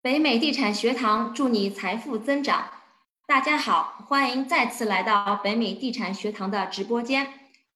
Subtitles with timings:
[0.00, 2.70] 北美地产学堂祝你财富增长。
[3.26, 7.26] 大家好，欢迎再次来到北美地产学堂的直播间，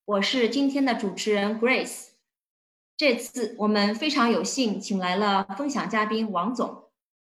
[0.04, 2.10] 我是今天的主持人 Grace。
[2.96, 6.84] 这次我们非常有幸请来了分享嘉宾王总，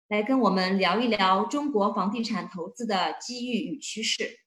[0.08, 4.40] 来跟我们聊一聊中国房地产投资的机遇与趋势。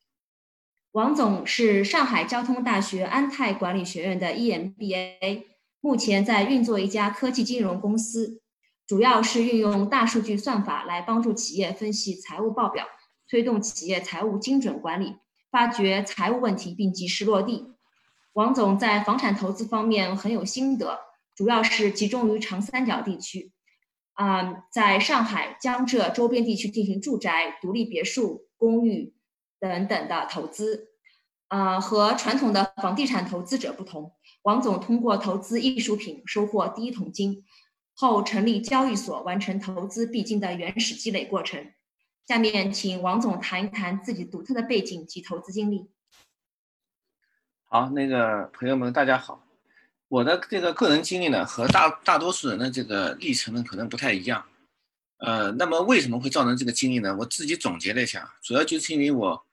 [0.92, 5.44] 王总是上海交通大学安泰管理学院的 EMBA，
[5.82, 8.40] 目前在运作一家科技金融公司。
[8.88, 12.86] 主要是运用大数据算法来帮助企业分析财务报表，
[13.28, 15.16] 推动企业财务精准管理，
[15.50, 17.74] 发掘财务问题并及时落地。
[18.32, 21.00] 王总在房产投资方面很有心得，
[21.34, 23.52] 主要是集中于长三角地区，
[24.14, 29.12] 啊，在上海、江浙周边地区进行住宅、独立别墅、公寓
[29.60, 30.88] 等等的投资。
[31.48, 34.12] 啊，和传统的房地产投资者不同，
[34.42, 37.44] 王总通过投资艺术品收获第一桶金。
[38.00, 41.72] 后成立交易所，完成投资必经的原始积累过程。
[42.28, 45.90] 下面请王总谈一谈自己独特的背景及投资经历。
[47.64, 49.44] 好，那个朋友们，大家好。
[50.06, 54.46] 我的这个个人经历呢，和大大多数人的这个历程呢，可能不太一样。
[55.16, 57.16] 呃，那么为什么会造成这个经历呢？
[57.16, 59.44] 我自己总结了一下，主要就是因为我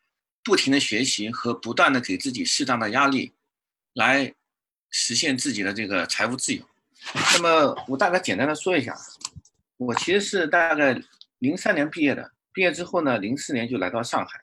[0.44, 3.34] 不停的学习和不断的给自己适当的压力，
[3.94, 4.36] 来
[4.92, 6.64] 实现自己的这个财务自由。
[7.14, 8.96] 那么我大概简单的说一下，
[9.78, 11.00] 我其实是大概
[11.40, 14.42] 零三年毕业的，毕业之后呢，零四年就来到上海。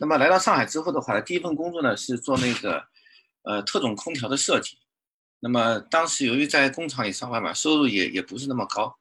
[0.00, 2.84] 那么来到上海之后的话，第一份工作呢是做那个
[3.42, 4.78] 呃特种空调的设计。
[5.40, 8.96] 那么当时由于在工厂里上班嘛，收入也也不是那么高。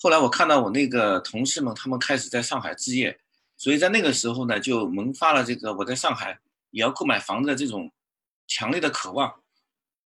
[0.00, 3.18] 后来我看到我那个同事们他们开始在上海置业，
[3.56, 6.38] 所以在那个时候呢就萌发了这个我在上海
[6.70, 7.90] 也要购买房子的这种
[8.46, 9.40] 强烈的渴望。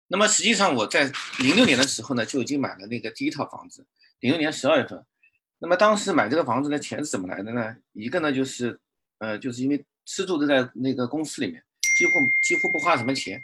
[0.08, 3.86] 那么实际上我在零六年的时候呢，就已经买了那个第一套房子。
[4.20, 5.04] 零六年十二月份，
[5.60, 7.76] 那么当时买这个房子的钱是怎么来的呢？
[7.94, 8.80] 一个呢就是，
[9.18, 11.64] 呃，就是因为吃住都在那个公司里面，
[11.98, 12.12] 几乎
[12.44, 13.42] 几乎不花什么钱，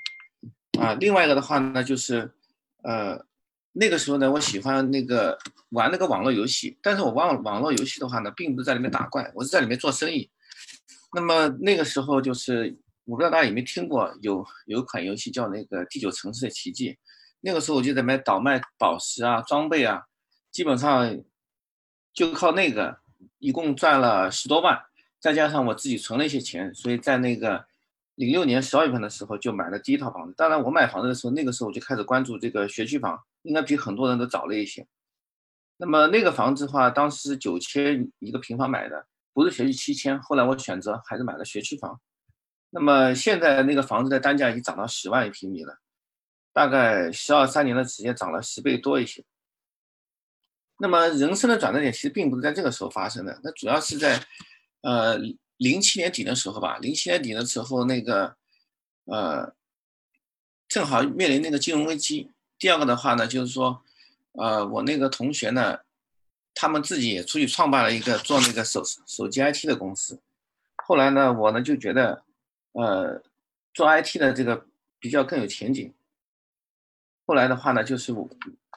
[0.80, 0.94] 啊。
[1.00, 2.32] 另外一个的话呢，就是，
[2.84, 3.20] 呃，
[3.74, 5.38] 那个时候呢，我喜欢那个
[5.70, 10.30] 玩那个网络游戏，但是我玩网络游戏的话呢，并不是在里面打怪，我是在里面做生意。
[11.14, 12.78] 那么那个时候就是。
[13.12, 16.94] 我不知道大家有没有听过，有有一款游戏叫那个《第九城市的奇迹》，
[17.42, 20.02] 那个时候我就在买倒卖宝石啊、装备啊，
[20.50, 21.22] 基本上
[22.14, 22.98] 就靠那个，
[23.40, 24.82] 一共赚了十多万，
[25.20, 27.66] 再加上我自己存了一些钱，所以在那个
[28.16, 30.34] 零六年十二月份的时候就买了第一套房子。
[30.38, 34.88] 当然，我买房子的时候，那个时候我就开始关注这个学区房，应该比很多人都早了一些。
[35.76, 40.18] 那么那个房子的话，当时九千一个平方买的，不是学区七千。
[40.22, 42.00] 后来我选择还是买了学区房。
[42.74, 45.78] 那么现在那个房子的单价已经涨到十万一平米了，
[46.54, 49.24] 大概十二三年的时间涨了十倍多一些。
[50.78, 54.26] 那么人生的转折点其实并不是在这个时候发生的，那主要是在，
[54.84, 55.18] 呃，
[55.58, 56.78] 零七年底的时候吧。
[56.78, 58.38] 零七年底的时候，那个，
[59.03, 59.53] 呃，
[60.70, 62.32] 正好面临那个金融危机。
[62.58, 63.84] 第二个的话呢，就是说，
[64.32, 65.80] 呃，我那个同学呢，
[66.56, 70.22] 他们自己也出去创办了一个做那个手手机 IT 的公司。
[70.78, 72.24] 后来呢，我呢就觉得。
[72.74, 73.22] 呃，
[73.74, 74.66] 做 IT 的这个
[75.00, 75.94] 比较更有前景。
[77.26, 78.30] 后来的话呢，就是我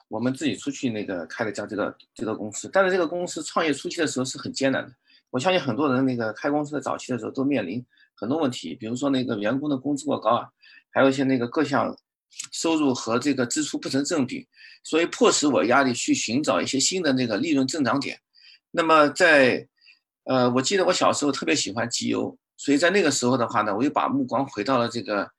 [0.08, 4.92] 我们自己出去那个开了家这个这个公司，但是这个公司创业初期的时候是很艰难的。
[5.30, 7.84] 我相信很多人那个开公司的早期的时候都面临
[8.14, 10.48] 很多问题，比如说那个员工的工资过高啊，
[10.90, 11.96] 还有一些那个各项
[12.52, 14.46] 收入和这个支出不成正比，
[14.84, 18.20] 所以迫使我压力去寻找一些新的那个利润增长点。
[18.70, 19.66] 那么在
[20.24, 22.36] 呃，我记得我小时候特别喜欢机油。
[22.56, 25.30] 所以在那个时候的话呢，我又把目光回到了这个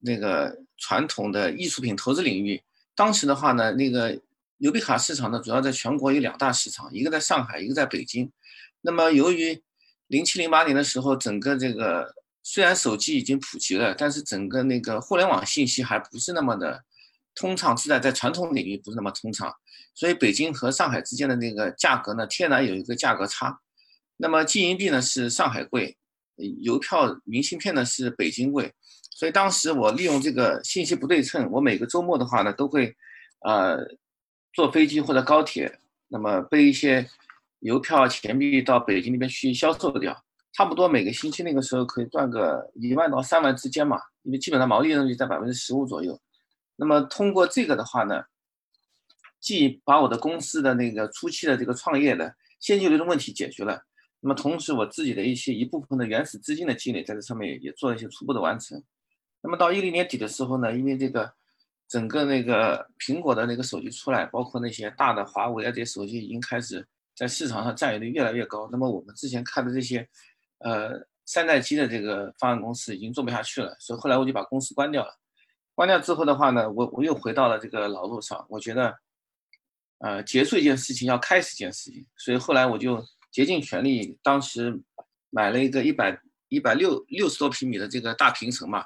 [0.00, 2.62] 那个传统的艺术品投资领域。
[2.94, 4.20] 当时的话呢，那个
[4.58, 8.30] 邮币卡市场呢，主要在全国有两大市场，一个在上海，一个在北京。
[8.80, 9.62] 那么由于
[10.06, 16.84] 零七零八年的时候，整个这个虽然手机已经普及了，但是整个那个互联网信息还不是那么的
[17.34, 19.52] 通畅，自然在传统领域不是那么通畅。
[19.94, 23.60] 所以北京和上海之间的那个价格呢，天然有一个价格差。
[24.16, 25.96] 那么金银币呢是上海贵。
[26.36, 28.72] 邮票、明信片呢是北京贵，
[29.10, 32.96] 所以当时我利用这个信息不对称，我每个周末的话呢都会，
[33.40, 33.78] 呃，
[34.52, 37.08] 坐飞机或者高铁，那么背一些
[37.60, 46.20] 邮票、钱币到北京那边去销售掉，差不多每个星期那个时候可以赚个一万到三万之间嘛，因为基本上毛利润率在百分之十五左右。
[46.76, 48.24] 那么通过这个的话呢，
[49.38, 53.82] 既把我的公司的那个初期的这个创业的现金流的问题解决了。
[54.24, 58.80] 那么同时，我自己的一些一部分的原始资金的积累，在这上面也做了一些初步的完成。
[59.42, 61.30] 那么到一零年底的时候呢，因为这个
[61.88, 66.86] 整个那个苹果的那个手机出来，包括那些大的华为啊这些手机已经开始
[67.16, 68.68] 在市场上占有率越来越高。
[68.70, 70.08] 那么我们之前看的这些，
[70.58, 75.18] 呃，山寨机的这个方案公司已经做不下去了，所以后来我就把公司关掉了。
[75.74, 78.46] 关掉之后的话呢，我我又回到了这个老路上。
[78.48, 78.94] 我觉得，
[79.98, 84.80] 呃，结束一件事情要开始一件事情，所以后来我就竭尽全力，当时
[85.30, 88.84] 买了一个一百一百六六十多平米的这个大平层嘛。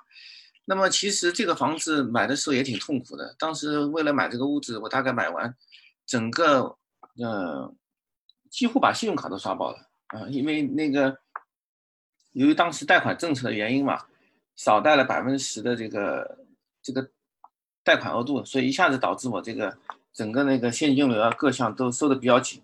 [0.65, 3.37] 那么其实这个房子买的时候也挺痛苦的。
[3.39, 5.55] 当时为了买这个屋子，我大概买完，
[6.05, 6.77] 整个，
[7.19, 7.73] 呃，
[8.51, 9.79] 几乎把信用卡都刷爆了
[10.09, 10.27] 啊！
[10.29, 11.19] 因为那个，
[12.33, 14.07] 由于当时贷款政策的原因嘛，
[14.57, 16.39] 少贷了百分之十的这个
[16.83, 17.11] 这个
[17.85, 19.79] 贷款额度，所以一下子导致我这个
[20.13, 22.61] 整个那个现金流啊各项都收的比较紧。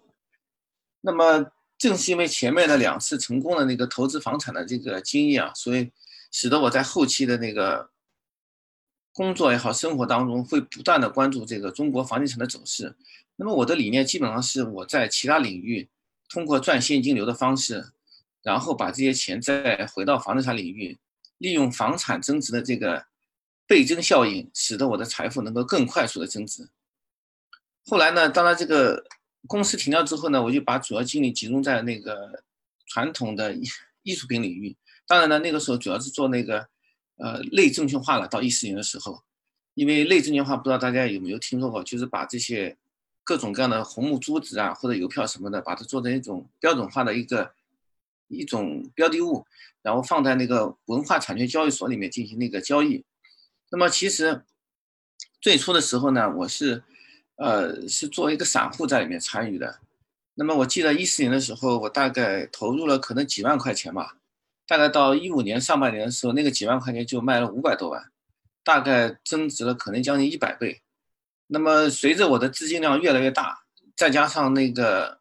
[1.01, 1.53] 那么
[1.83, 5.91] 正是因为前面的两次成功的那个投资房产的这个经验啊，所以
[6.31, 7.91] 使得我在后期的那个。
[9.15, 12.97] 工作也好，生活当中会不断的关注这个中国房地产的走势。
[13.37, 15.87] 那么我的理念基本上是我在其他领域
[16.31, 17.93] 通过赚现金流的方式，
[18.43, 20.99] 然后把这些钱再回到房地产领域，
[21.37, 23.05] 利用房产增值的这个
[23.67, 26.71] 倍增效应，使得我的财富能够更快速的增值。
[27.85, 29.05] 后来呢，当然这个
[29.47, 32.43] 公司停掉之后呢，我就把主要精力集中在那个
[32.87, 33.69] 传统的艺
[34.03, 34.77] 艺术品领域。
[35.07, 36.69] 当然呢，那个时候主要是做那个。
[37.17, 38.27] 呃，类证券化了。
[38.27, 39.23] 到一四年的时候，
[39.75, 42.77] 因为类证券化，不知道大家有没有听说过，就是把这些
[43.23, 47.53] 各种各样的红木珠子啊，或者邮票什么的，把它做成一种标准化的一个
[48.27, 49.47] 一种标的物，
[49.83, 53.05] 然后放在那个文化产权交易所里面进行那个交易。
[53.71, 54.43] 那么其实
[55.41, 56.83] 最初的时候呢，我是
[57.37, 59.81] 呃是作为一个散户在里面参与的。
[60.35, 64.17] 那么我记得一四年的时候，我大概投入了可能几万块钱吧。
[64.67, 68.11] 大概到一五年上半年的时候，那个几万块钱就卖了五百多万，
[68.65, 70.81] 大概增值了可能将近一百倍。
[71.49, 73.65] 那么随着我的资金量越来越大，
[73.95, 75.21] 再加上那个，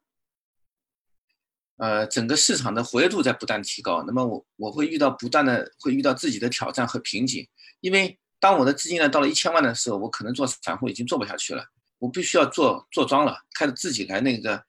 [1.75, 7.45] 呃，整个市场的活跃度在不断提高，那么我我会遇到不断的会遇到自己的挑战和瓶颈。
[7.81, 11.65] 因为当我的资金量到了一千万的时候，我可能做散户已经做不下去了，
[12.01, 14.63] 我必须要做做庄了，开始自己来那个，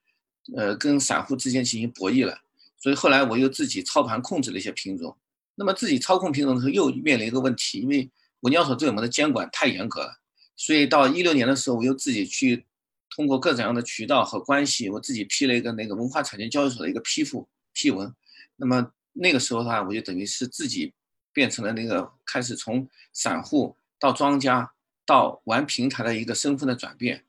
[0.55, 2.38] 呃，跟散户之间进行博弈了。
[2.79, 5.17] 所以后来我又自己操盘控制了一些品种，
[5.55, 10.12] 那么自己操控品种的时候又面临一个问题，因为文交所对我们的监管太严格了，
[10.56, 12.67] 所以到一六年的时候，我又自己去
[13.08, 18.14] 通过各种样的渠道和关系，我自己批了一个那个文化产权交易所的一个批复批文，
[18.56, 20.93] 那么那个时候的话，我就等于是自己
[21.32, 24.73] 变成了那个开始从散户到庄家
[25.04, 27.25] 到玩平台的一个身份的转变。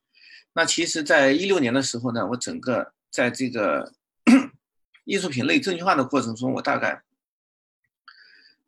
[0.54, 3.94] 那其实，在一六年的时候呢，我整个在这个。
[5.06, 7.04] 艺术品类证券化的过程中，我大概，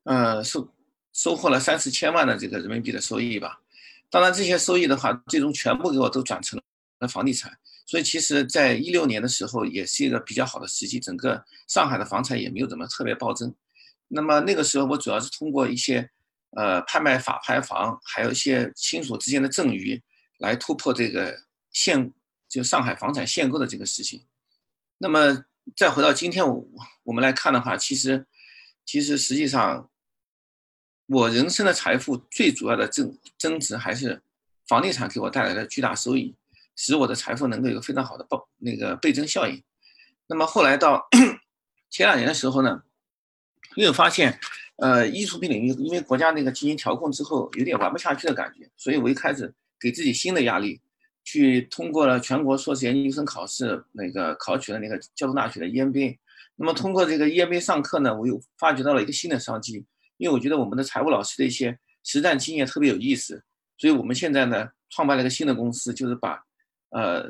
[0.04, 0.70] 呃，收
[1.14, 3.62] 收获了三四千万的这个人民币的收益吧。
[4.10, 6.62] 当然，这些收益的话，最终全部给我都转成
[7.00, 7.58] 了房地产。
[7.86, 13.56] 所以，其实，在一六年的时候，也是一个比较好的时机，整个上海的房产也没有怎么特别暴增。
[14.10, 16.12] 那么那个时候，我主要是通过一些，
[16.56, 20.02] 呃，拍卖法拍房，还有一些亲属之间的赠与，
[20.40, 22.12] 来突破这个限，
[22.50, 24.26] 就上海房产限购的这个事情。
[24.98, 25.46] 那么。
[25.76, 26.64] 再回到今天，我
[27.06, 28.28] 我们来看的话，其实，
[28.86, 29.90] 其实实际上，
[31.08, 34.22] 我人生的财富最主要的增增值还是
[34.68, 36.36] 房地产给我带来的巨大收益，
[36.76, 39.64] 使我的财富能够有非常好的报那个倍增效应。
[40.28, 41.08] 那么后来到
[41.90, 42.84] 前两年的时候呢，
[43.76, 44.40] 又发现，
[44.78, 50.82] 呃，艺术品领域因为国家那个进行调控之后，有点玩不下去的感觉，所以我一开始给自己新的压力。
[51.28, 56.16] 去通过了全国硕士研究生考试，那个考取了那个交通大学的 EMBA。
[56.56, 59.84] 那么通过这个 EMBA 上课呢，我又发掘到了一个新的商机。
[60.18, 63.44] 因为我觉得我们的财务老师的一些实战经验特别有意思，
[63.76, 66.40] 所以我们现在呢创办了一个新的公司，就是把
[66.90, 67.28] 呃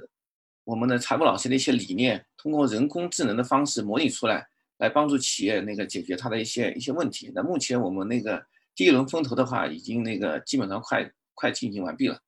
[0.65, 4.45] 我们的财务老师的一些理念，通过人工智能的方式模拟出来，
[4.77, 7.31] 来帮助企业那个解决它的一些一些问题。
[7.33, 12.19] 那目前我们那个第一轮风投的话，已经那个基本上快快进行完毕了。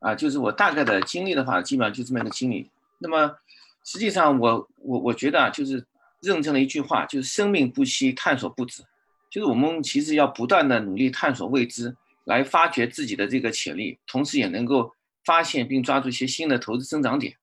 [0.00, 2.70] 啊，就是我大概的经历的话，基本上就这么一个经历。
[2.98, 3.36] 那么，
[3.84, 5.86] 实际上我我我觉得啊，就是
[6.20, 8.82] 认证了一句话，就是生命不息，探索不止。
[9.30, 14.92] 就是我们其实要不断的努力探索未知，来发掘自己的这个潜力，同时也能够
[15.24, 17.36] 发现并抓住一些新的投资增长点。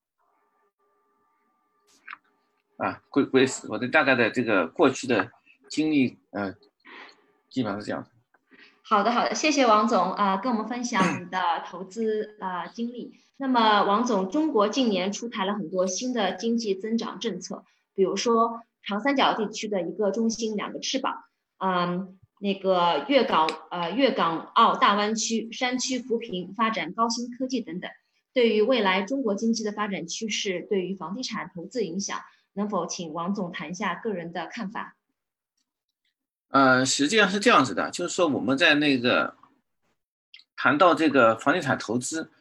[2.79, 5.29] 啊，归归，我的大概的这个过去的
[5.69, 6.55] 经历，呃，
[7.49, 8.09] 基本上是这样的。
[8.81, 13.13] 好的，好的，谢谢王总啊，跟我们分享你的投资啊经历。
[13.37, 21.23] 那么，王总，中国近年出台了很多新的经济增长政策，比如说长三角地区的一个中心两个翅膀，
[21.57, 27.91] 嗯，那个粤港呃粤港澳大湾区山区扶贫发展高新科技等等。
[28.33, 32.19] 对于未来中国经济的发展趋势，对于房地产投资影响，
[32.53, 34.95] 能否请王总谈一下个人的看法？
[36.49, 39.35] 呃，实际上是这样子的，就是说我们在那个
[40.55, 42.31] 谈到这个房地产投资，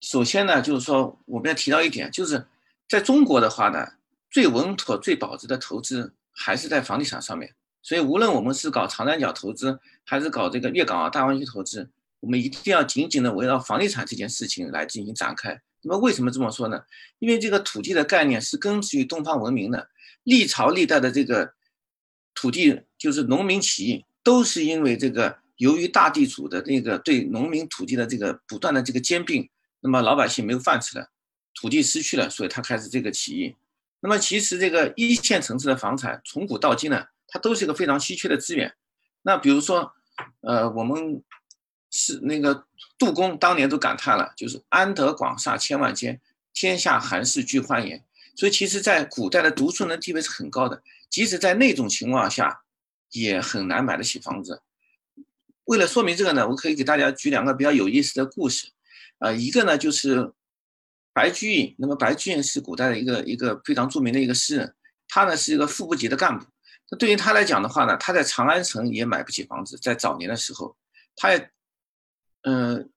[0.00, 2.46] 首先呢，就是说我们要提到一点，就是
[2.88, 3.92] 在中国的话呢，
[4.30, 7.54] 最稳妥、最保值的投资还是在房地产上面。
[7.80, 11.90] 所以，无论我们是搞长三角投资，还是搞这个粤港澳大湾区投资，
[12.20, 15.60] 我们一定要紧紧的围绕房地产这件事情来进行展开。
[15.84, 16.82] 那么，为什么这么说呢？
[17.18, 19.88] 因为这个土地的概念是根植于东方文明的，
[20.22, 21.54] 历朝历代的这个
[22.34, 29.48] 土地，就是农民起义，都是因为这个由于大地主的那个对农民土地的这个不断的这个兼并，
[29.80, 31.10] 那么老百姓没有饭吃了，
[31.54, 33.54] 土地失去了，所以他开始这个起义。
[34.00, 37.06] 那么，其实这个一线城市的房产从古到今呢？
[37.26, 38.72] 它都是一个非常稀缺的资源。
[39.22, 39.92] 那比如说，
[40.42, 41.20] 呃，我们
[41.96, 42.66] 是那个
[42.98, 46.20] 杜公当年都感叹了，就是安得广厦千万间，
[46.52, 48.04] 天下寒士俱欢颜。
[48.36, 52.62] 所以，其实，在古代的读书人地位是很高的，即使在那种情况下，
[53.12, 54.60] 也很难买得起房子。
[55.66, 58.72] 为了说明这个呢，我可以给大家举两个比较有意思的故事。
[59.20, 60.32] 呃，一个呢就是
[61.12, 61.76] 白居易。
[61.78, 64.74] 那么，白居易是古代的一个一个非常著名的一个诗人，
[65.06, 66.44] 他呢是一个副部级的干部。
[66.90, 69.78] 那对于他来讲的话呢，他在长安城也买不起房子。
[69.78, 70.76] 在早年的时候，
[71.14, 71.50] 他也，
[72.44, 72.88] 嗯，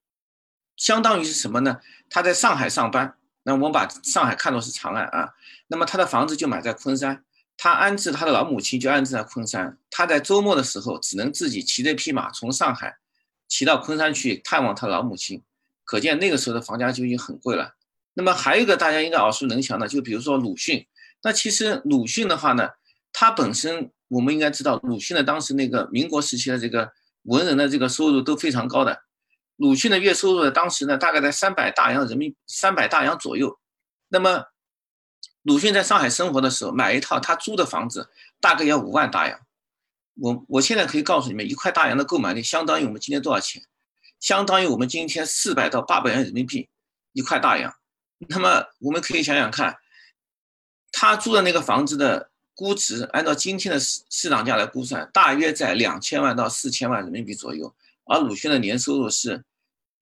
[0.75, 1.79] 相当于是什么呢？
[2.09, 5.33] 他在上海上班，那我们把上海看作是长安啊。
[5.67, 7.23] 那么他的房子就买在昆山，
[7.57, 9.77] 他安置他的老母亲就安置在昆山。
[9.89, 12.97] 他在周末的时候只能自己骑着匹马从上海
[13.47, 15.43] 骑到昆山去探望他老母亲。
[15.83, 17.75] 可见那个时候的房价就已经很贵了。
[18.13, 20.85] 那么还有一个大家应该耳熟能详的，就比如说鲁迅。
[21.23, 22.69] 那其实鲁迅的话呢？
[23.13, 26.91] 他本身，我们应该知道，鲁迅的当时那个民国时期的这个
[27.23, 29.01] 文人的这个收入都非常高的。
[29.57, 33.59] 鲁迅的月收入呢，当时呢大概在三百大洋人民三百大洋左右。
[34.07, 34.45] 那么，
[35.43, 38.09] 鲁迅在上海生活的时候，买一套他租的房子
[38.39, 39.39] 大概要五万大洋。
[40.15, 43.61] 我我现在可以告诉你们，一块大洋的购买力相当于我们今天多少钱？
[44.19, 46.69] 相当于我们今天四百到八百元人民币
[47.13, 47.75] 一块大洋。
[48.29, 49.77] 那么我们可以想想看，
[50.91, 52.31] 他租的那个房子的。
[52.59, 57.71] 估值按照今天的市市场价来估算，大约在两千万到四千万人民币左右。
[58.07, 59.43] 而鲁迅的年收入是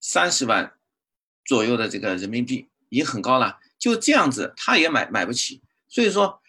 [0.00, 0.74] 三十万
[1.44, 3.58] 左右的这个人民币，已经很高了。
[3.78, 5.60] 就这样子，他也买买不起。
[5.88, 6.40] 所以说，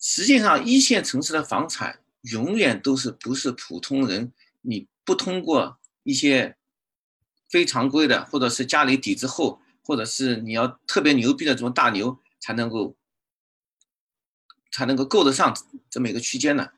[0.00, 6.56] 实际上一线城市的房产永远都是不是普通人，你不通过一些
[7.48, 12.96] 非常规的，或者是家里底子厚，或者是你要特别牛逼的这种大牛才能够。
[14.72, 15.56] 才能够够得上
[15.88, 16.68] 这么一个区间呢。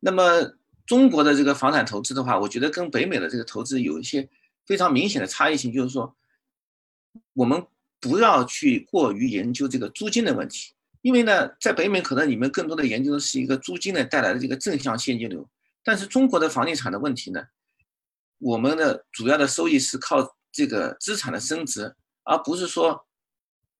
[0.00, 0.58] 那么
[0.90, 4.28] 中国的这个房产投资的话，我觉得跟北美的这个投资有一些
[4.66, 6.16] 非常明显的差异性，就是说，
[7.32, 7.64] 我们
[8.00, 15.48] 不要去过于研究这个租金的问题，因为呢，在北美可能你们更多的研究的是一个租金呢带来的这个正向现金流，
[15.84, 17.40] 但是中国的房地产的问题呢，
[18.38, 21.94] 我们的主要的收益是靠这个资产的升值，
[22.24, 23.06] 而不是说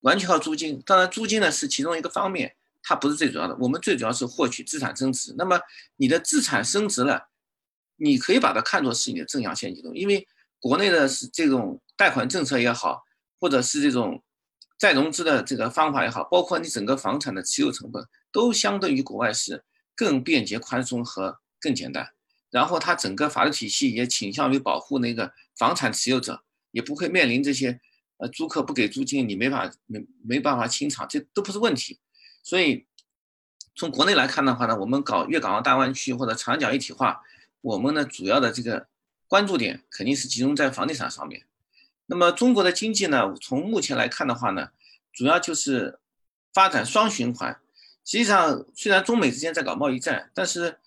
[0.02, 0.80] 完全靠租金。
[0.86, 2.54] 当然，租金呢是其中一个方面。
[2.82, 5.34] 它不是最主要的，我们最主要是获取资产增值。
[5.36, 5.60] 那么
[5.96, 7.28] 你的资产升值了，
[7.96, 10.26] 你可以把它看作是你的正向现金流，因为
[10.58, 13.04] 国内的是这种贷款政策也好，
[13.38, 14.22] 或者是这种
[14.78, 19.62] 再融资的这个方法也好，包括你整个房产的持有成本，都相对于国外是
[19.94, 22.08] 更便捷、宽松和更简单。
[22.50, 27.80] 然后它整个法律体系也倾向于保护那个房产持有者，也不会面临这些
[28.16, 32.00] 呃租客不给租金，你没法没没办法清偿，这都不是问题。
[32.42, 32.86] 所以，
[33.74, 37.22] 从国内来看的话呢，我们搞粤港澳大湾区或者长江一体化，
[37.60, 38.88] 我们呢主要的这个
[39.28, 41.44] 关注点肯定是集中在房地产上面。
[42.06, 44.70] 那么中国的经济呢，从目前来看的话呢，
[45.12, 45.98] 主要就是
[46.52, 47.60] 发展双循环。
[48.04, 50.78] 实际上，虽然中美之间在搞贸易战，但是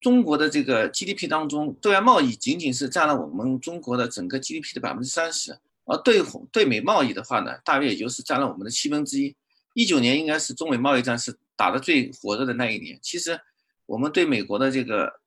[0.00, 6.22] 中国的这个 GDP 当中，对外贸易仅仅是占了我们中国的整个 GDP 的百分之三十，而对
[6.52, 9.34] 对美贸易的话呢，大约也就是占了我们的七分之一。
[9.78, 12.98] 一九年应该是中美贸易战是打得最火热的那一年。
[13.00, 13.40] 其实，
[13.86, 15.20] 我们对美国的这个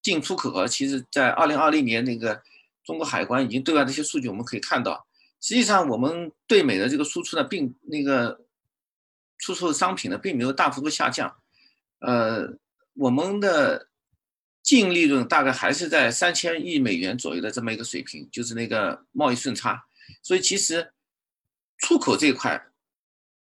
[0.00, 2.42] 进出口额，其实在二零二零年那个
[2.82, 5.06] 中国海关已经对外的一些数据，我们可以看到，
[5.42, 8.46] 实际上我们对美的这个输出呢，并那个
[9.36, 11.36] 出售商品呢，并没有大幅度下降。
[11.98, 12.56] 呃，
[12.94, 13.90] 我们的
[14.62, 19.84] 净利润大概还是在三千亿美元左右的这么一个水平，就是那个贸易顺差。
[20.22, 20.94] 所以，其实
[21.76, 22.68] 出口这一块。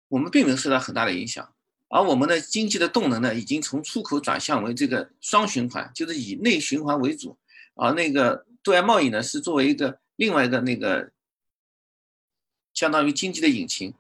[0.08, 1.52] 我们并没有受到很大的影响，
[1.88, 7.36] 而我们的经济的动能呢，已经从出口转向为这个双循环，就是以内循环为主，
[7.74, 11.10] 而那个对外贸易呢，是作为一个另外一个那个
[12.74, 13.94] 相当于经济的引擎。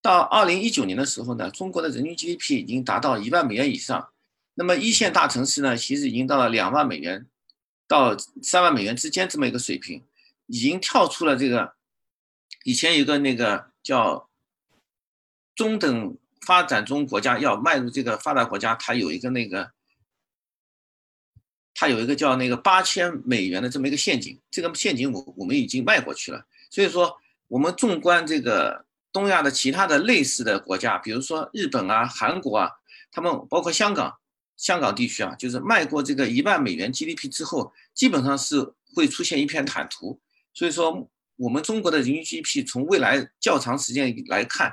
[0.00, 4.08] 到二零一九年的时候呢，中国的人均 GDP 已经达到一万美元以上。
[4.54, 7.26] 那么一线大城市呢，其实已经到了两万美元
[7.86, 10.02] 到三万美元之间这么一个水平，
[10.46, 11.74] 已经跳出了这个
[12.64, 14.28] 以前有个那个叫
[15.54, 19.70] 中等发展中国家要迈入这个发达国家，它有一个那个
[21.74, 26.46] 它有一个叫那个八千美元的这么一个陷阱，这个陷阱我我们已经迈过去了。
[26.70, 27.16] 所以说，
[27.48, 32.70] 我们纵观这个东亚的其他的类似的国家，比如说日本啊、韩国啊，
[33.10, 34.18] 他们包括香港。
[34.54, 40.20] 香港地区啊，就是迈过这个一万美元 GDP 之后，基本上是会出现一片坦途。
[40.54, 44.72] 所以说，我们中国的人均 GDP 从未来较长时间来看，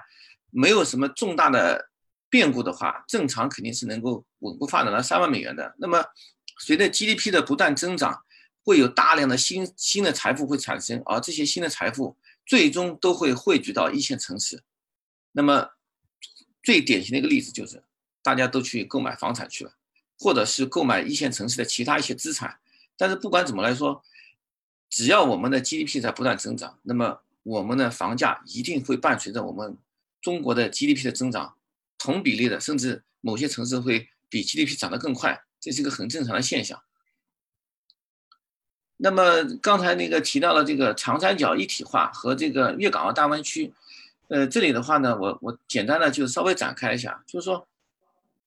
[0.51, 1.89] 没有什么重大的
[2.29, 5.75] 变故的话，正常肯定是能够稳步发展到三万美元的。
[5.77, 6.03] 那么，
[6.60, 8.24] 随着 GDP 的不断增长，
[8.63, 14.63] 会有大量的新新的财富会产生，而这些新的财富最终都会汇聚到一线城市。
[15.32, 15.70] 那么，
[16.63, 17.84] 最典型的一个例子就是，
[18.22, 19.74] 大家都去购买房产去了。
[20.22, 22.60] 或者是购买一线城市的其他一些资产，
[22.98, 24.03] 但是不管怎么来说，
[24.89, 29.77] 只要我们的 GDP 在不断增长，那么我们的房价一定会伴随着我们
[30.22, 31.56] 中国的 GDP 的增长
[31.98, 36.82] 同比例的，甚至某些城市会比 GDP 涨得更快，这是一个很正常的现象。
[38.98, 43.74] 那么刚才那个提到了这个长三角一体化和这个粤港澳大湾区，
[44.28, 47.66] 呃，这里的话呢，我我简单的就稍微展开一下，就是说。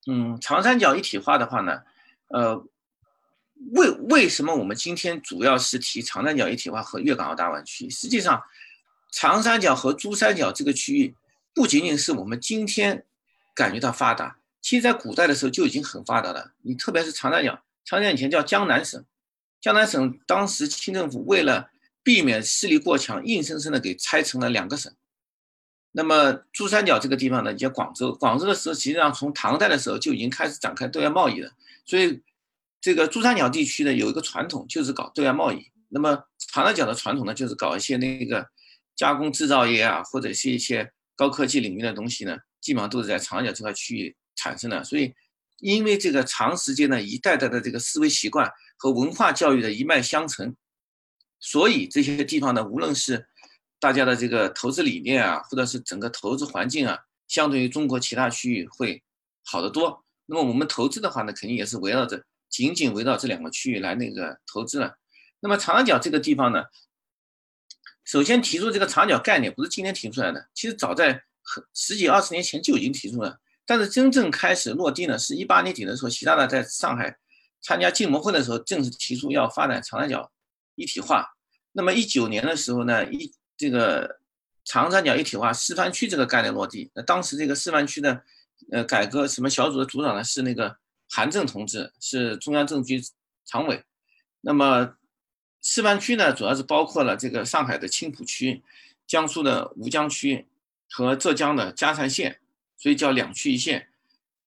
[0.08, 1.80] 嗯，长三角一体化的话呢，
[2.26, 2.56] 呃，
[3.70, 7.88] 为为什么我们今天主要是提长三角一体化和粤港澳大湾区？
[7.88, 8.42] 实际上，
[9.12, 11.14] 长三角和珠三角这个区域
[11.54, 13.04] 不仅仅是我们今天
[13.54, 16.52] 感觉到发达，其实在古代的时候就已经很发达了。
[16.62, 19.04] 你特别是长三角，长三角以前叫江南省，
[19.60, 21.70] 江南省当时清政府为了
[22.02, 24.92] 避免势力过强，硬生生的给拆成了两个省。
[25.94, 28.12] 那么珠三角这个地方呢，叫广州。
[28.14, 31.52] 广州的时候，实际上从唐代的时候就已经开始展开对外贸易了。
[31.84, 32.22] 所以，
[32.80, 35.70] 这个珠三角地区呢，有一个传统就是搞对外贸易。
[35.90, 38.48] 那么长三角的传统呢，就是搞一些那个
[38.96, 44.82] 加工制造业啊，或者是一些高科技领域的东西呢，基本上都是在长三角这块区域产生的。
[44.84, 45.14] 所以，
[45.58, 50.56] 因为这个长时间的一代代的这个思维习惯和文化教育的一脉相承，
[51.38, 53.26] 所以这些地方呢，无论是
[53.78, 56.98] 大家的这个投资理念啊，或者是整个投资环境啊，
[57.28, 59.02] 相对于中国其他区域会
[59.44, 60.04] 好得多。
[60.26, 64.96] 那么我们投资的话呢，肯定也是围绕着紧紧围绕这两个区域来那个投资了。
[65.40, 66.62] 那么长三角这个地方呢，
[68.04, 71.22] 首先提出这个长角概念不是今天提出来的，其实早在
[71.74, 73.38] 十几二十年前就已经提出了。
[73.64, 77.16] 但是真正开始落地呢，是一八年底的时候，习大大在上海
[77.60, 80.30] 参加进博会的时候，正式提出要发展长三角
[80.74, 81.26] 一体化。
[81.72, 84.18] 那么一九年的时候呢，一这个
[84.64, 88.22] 长三角一体化示范区这个概念落地，那当时这个示范区的
[88.72, 90.76] 呃改革什么小组的组长呢是那个
[91.08, 93.08] 韩正同志，是中央政治局
[93.46, 93.82] 常委。
[94.40, 94.96] 那么
[95.62, 98.62] 示范区呢，主要是包括了这个上海的青浦区、
[99.06, 100.46] 江苏的吴江区
[100.90, 102.40] 和浙江的嘉善县，
[102.76, 103.88] 所以叫两区一县。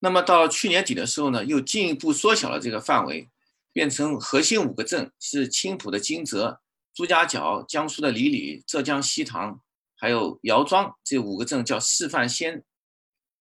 [0.00, 3.28] 那么到去年底的时候呢，又进一步缩小了这个范围，
[3.72, 6.60] 变成核心五个镇是青浦的金泽。
[6.94, 9.60] 朱家角、江苏的醴里、浙江西塘，
[9.94, 12.62] 还有姚庄这五个镇叫示范先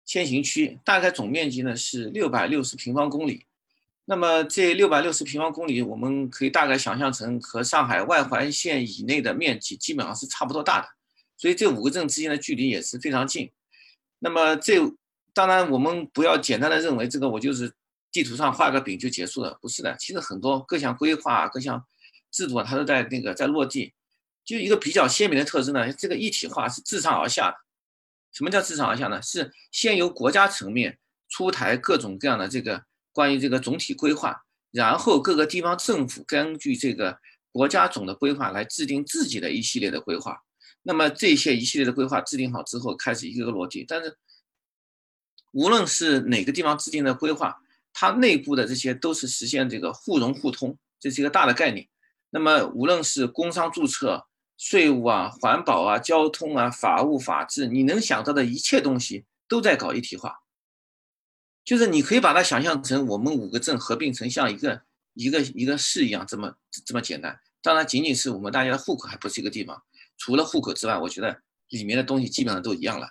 [0.05, 3.47] 先行区，大概总面积呢是六百六十平方公里。
[4.05, 10.89] 那么这六百六十平方公里，我们可以大概想象成和上海外环线以内的面积基本上是差不多大的，
[11.37, 13.51] 所以这五个镇之间的距离也是非常近。
[14.19, 14.79] 那么这
[15.33, 17.73] 当然我们不要简单的认为这个我就是
[18.11, 21.85] 地图上画个饼就结束了，不是的，其实很多各项规划、各项。
[22.35, 23.93] 制度啊，它都在那个在落地，
[24.43, 25.93] 就一个比较鲜明的特征呢。
[25.93, 27.59] 这个一体化是自上而下的。
[28.33, 29.21] 什么叫自上而下呢？
[29.21, 37.19] 是先由国家层面出台各种各样的这个关于这个总体规划，然后各个地方政府根据这个
[37.51, 40.43] 国家总的规划来制定自己的一系列的规划。
[40.83, 43.85] 那么这些一系列的规划制定好之后，开始一个个落地。
[43.87, 44.17] 但是
[45.53, 47.57] 无论是哪个地方制定的规划，
[47.93, 51.87] 它内部的这些都是实现这个互融互通，这是一个大的概念。
[52.31, 60.42] 那么，无论是工商注册、税务啊、环保啊、交通啊、法务、法治，你能想到的一切东西都在搞一体化。
[61.65, 64.83] 就是你可以把它想象成我们五个镇合并成像一个
[65.15, 67.39] 一个一个市一样，这么这么简单。
[67.63, 69.81] 当然，仅仅是我们大家的户口还不是一个地方，
[70.19, 73.11] 除了户口之外，我觉得里面的东西基本上都一样了。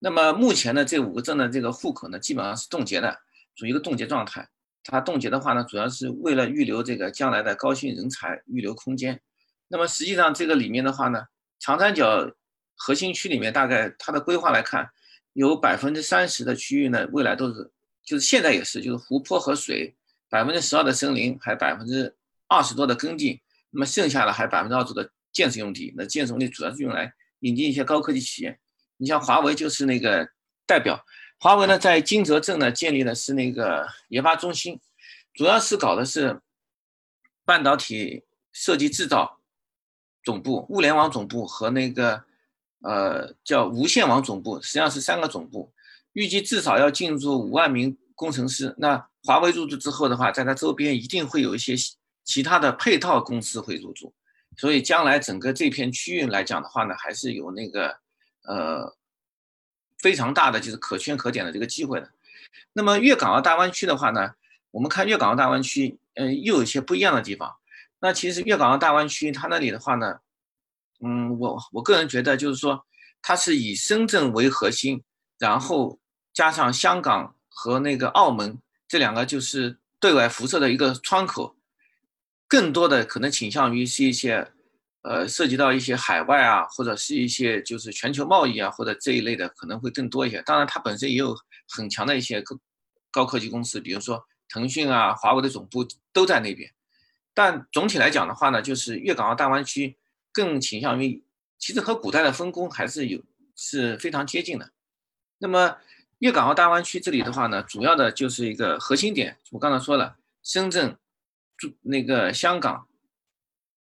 [0.00, 3.16] 那么目前呢，这五个镇的这个户口呢，基本上是冻结的，
[3.54, 4.48] 处于一个冻结状态。
[4.82, 9.20] 它冻结的话呢，主要是为了预留这个将来的高新人才，预留空间。
[9.68, 11.22] 那么实际上这个里面的话呢，
[11.60, 12.28] 长三角
[12.74, 14.90] 核心区里面，大概它的规划来看，
[15.32, 17.70] 有百分之三十的区域呢，未来都是
[18.04, 19.94] 就是现在也是，就是湖泊和水，
[20.28, 22.14] 百分之十二的森林，还百分之
[22.48, 23.40] 二十多的耕地，
[23.70, 25.92] 那么剩下的还百分之二十的建设用地。
[25.96, 28.58] 那建设用地主要是用来引进一些高科技企业。
[28.98, 30.28] 你像华为就是那个
[30.66, 31.04] 代表，
[31.38, 34.80] 华为呢在金泽镇呢建立的是那个研发中心，
[35.32, 36.40] 主要是搞的是
[37.44, 39.40] 半导体设计制造
[40.22, 42.24] 总部、物联网总部和那个
[42.82, 45.72] 呃叫无线网总部，实际上是三个总部，
[46.12, 48.74] 预计至少要进驻五万名工程师。
[48.78, 51.74] 那华为入驻之后的话，在它周边一定会有一些
[52.24, 54.12] 其他的配套公司会入驻，
[54.56, 57.96] 所以将来整个这片区域来讲的话呢，还是有那个。
[58.44, 58.92] 呃，
[60.00, 62.10] 非常大的就是可圈可点的这个机会的。
[62.72, 64.34] 那么粤港澳大湾区的话呢，
[64.72, 67.54] 我们看粤港澳大湾区，嗯，又有一些不一样的地方。
[68.00, 70.18] 那其实粤港澳大湾区它那里的话呢，
[71.04, 72.84] 嗯，我我个人觉得就是说，
[73.20, 75.02] 它是以深圳为核心，
[75.38, 75.98] 然后
[76.32, 81.56] 加上香港和那个澳门这两个就是对外辐射的一个窗口，
[82.48, 84.52] 更多的可能倾向于是一些。
[85.04, 90.40] 呃，涉及到一些海外啊，或者是一些就是全球贸易啊，或者这一类的可能会更多一些。
[90.42, 91.36] 当然，它本身也有
[91.74, 92.56] 很强的一些高
[93.10, 96.70] 高科技公司，比如说腾讯啊、华为的总部都在那边。
[97.34, 99.98] 但总体来讲的话呢，就是粤港澳大湾区
[100.32, 101.22] 更倾向于，
[101.58, 103.22] 其实和古代的分工还是有
[103.54, 104.70] 是非常接近的。
[105.38, 105.76] 那么
[106.18, 110.96] 粤港澳大湾区这里的话呢，主要的就是一个核心点，我刚才说了，深圳、
[111.82, 112.86] 那个香港、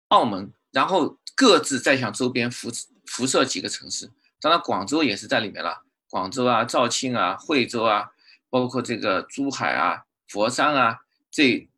[0.10, 0.52] 澳门。
[0.74, 2.68] 然后各自再向周边辐
[3.06, 4.10] 辐射几个城市，
[4.42, 5.84] 当然广州也是在里面了。
[6.10, 8.10] 广州啊、肇庆啊、惠州啊，
[8.50, 11.70] 包括这个珠海啊、佛山啊，这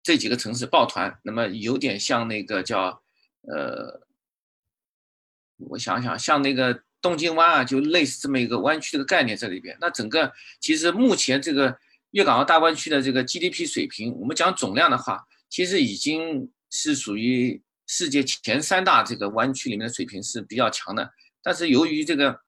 [0.00, 3.02] 这几个城市抱团，那么有点像那个叫
[3.42, 4.06] 呃，
[5.58, 9.76] 我想想，像那个东京湾啊，就类似这么一个湾区的概念在里边。
[9.80, 11.78] 那整个其实目前这个
[12.10, 17.62] 粤港澳大湾区的这个 GDP 水平，我们讲总量的话，其实已经是属于。
[17.92, 22.40] 世界前三大这个湾区里面的水平是比较强的，但是由于这个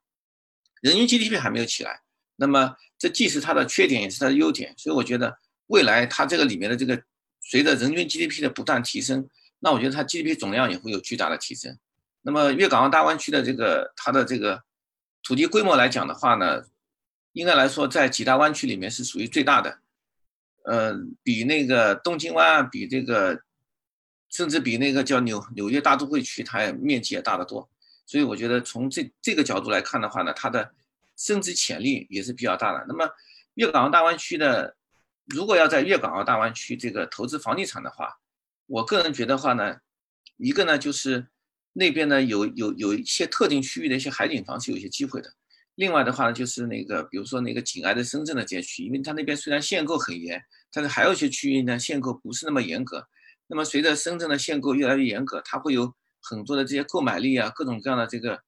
[0.80, 2.00] 人均 GDP 还没有起来，
[2.36, 4.72] 那么这既是它的缺点，也是它的优点。
[4.78, 7.02] 所以我觉得未来它这个里面的这个
[7.40, 9.28] 随着人均 GDP 的不断提升，
[9.62, 11.78] 那我觉得它 GDP 总量也会有巨大的提升。
[12.22, 14.62] 那么粤港澳大湾区的这个它的这个
[15.22, 16.64] 土地规模来讲的话呢，
[17.32, 19.78] 应该来说在几大湾区里面是属于最大的，
[20.64, 23.40] 呃，比那个东京湾，比这个。
[24.32, 27.68] 甚至比那个叫纽纽约大都会区，它面积也大得多，
[28.06, 30.72] 所以我觉得从这这个角度来看的话呢，它的
[31.18, 32.82] 升值潜力也是比较大的。
[32.88, 33.06] 那么
[33.56, 34.74] 粤港澳大湾区的，
[35.26, 38.20] 如果要在粤港澳大湾区这个投资房地产的话，
[38.72, 39.76] 我个人觉得话呢，
[40.38, 41.28] 一个呢就是
[41.74, 45.30] 那边呢有有有一些特定区域的一些海景房是有一些机会的。
[45.74, 53.06] 另外的话呢，就是那个比如说那个紧挨着深圳的街区，因为它那边虽然限购很严，但是还有一些区域呢限购不是那么严格。
[53.46, 58.40] 那么随着深圳的限购越来越严格，它会有很多的这些购买力啊，各种各样的这个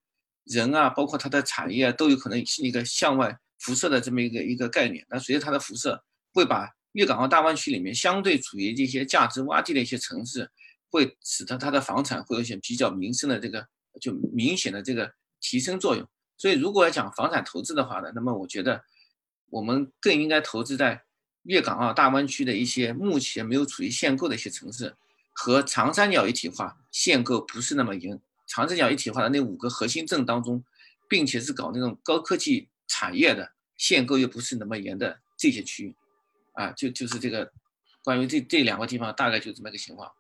[0.45, 5.05] 人啊，包括它的产业啊，都有可能是一个向外辐射的这么一个一个概念。
[5.11, 10.51] 那随着它的辐射，会把粤港澳大湾区里面相对处于这些价值洼地的一些城市，
[10.91, 13.69] 会使得它的房产会有一些比较民生的这个
[14.01, 16.09] 就明显的这个提升作用。
[16.37, 18.83] 所以如果要讲房产投资的话呢，那么我觉得
[19.51, 21.03] 我们更应该投资在。
[21.45, 24.97] 粤港澳大湾区的一些目前没有处于限购的一些城市，
[25.35, 30.65] 和长三角一体化限购不是那么严，长三角一体化的那五个核心镇当中，
[31.07, 35.95] 并且是搞那种高科技产业的限购又不是那么严的这些区域，
[36.55, 37.49] 啊，就就是这个
[38.03, 40.11] 关于这这两个地方大概就这么个情况。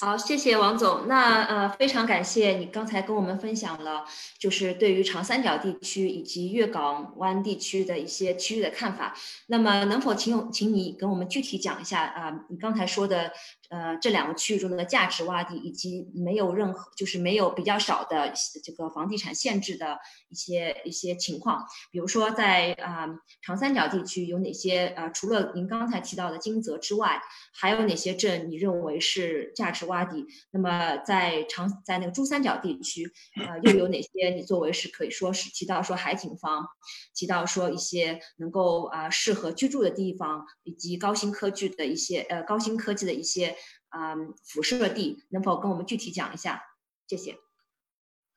[0.00, 1.08] 好，谢谢王总。
[1.08, 4.04] 那呃，非常感谢你刚才跟我们分享了，
[4.38, 9.16] 就是对于长三角地区以及粤港湾地区的一些区域的看法。
[9.46, 12.30] 那么，能否请请你跟我们具体讲一下啊？
[12.48, 13.32] 你刚才说的。
[13.72, 18.30] 呃，这两个区域中的价值洼地，以及没有任何，就是没有比较少的
[18.62, 23.08] 这个房地产限制的一些一些情况，比如说在啊
[23.40, 24.88] 长三角地区有哪些？
[24.94, 27.18] 呃，除了您刚才提到的金泽之外，
[27.54, 30.26] 还有哪些镇你认为是价值洼地？
[30.50, 36.66] 那么在长在那个珠三角地区，呃，又有哪些你作为是可以说是提到说海景房，
[37.14, 43.56] 提到说一些能够啊适合居住的地方，以及高新科技的一些呃高新科技的一些。
[43.92, 46.62] 啊，辐射地能否跟我们具体讲一下？
[47.06, 47.38] 谢谢。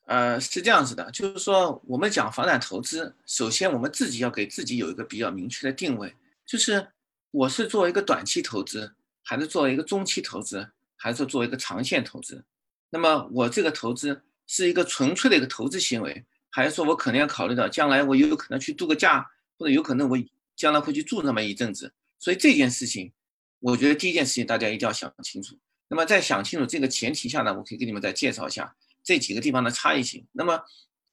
[0.04, 6.14] 呃，是这样子的，就是说我们讲房产投资，首先我们自己要给自己有一个比较明确的定位，
[6.46, 6.90] 就是
[7.32, 12.44] 我是做一个短期投资，还是做一个中期投资，还是做一个长线投资？
[12.90, 19.26] 那么我这个投资是一个纯粹的一个投资行为，还是说我可能要考虑到将来我有可能去度个假，
[19.58, 20.18] 或者有可能我
[20.56, 21.94] 将来会去住那么一阵子？
[22.20, 23.12] 所以这件事情，
[23.60, 25.58] 我觉得第一件事情大家一定要想清楚。
[25.88, 30.26] 那么在想清楚这个前提下呢，我可以给你们再介绍一下这几个地方的差异性。
[30.32, 30.64] 那么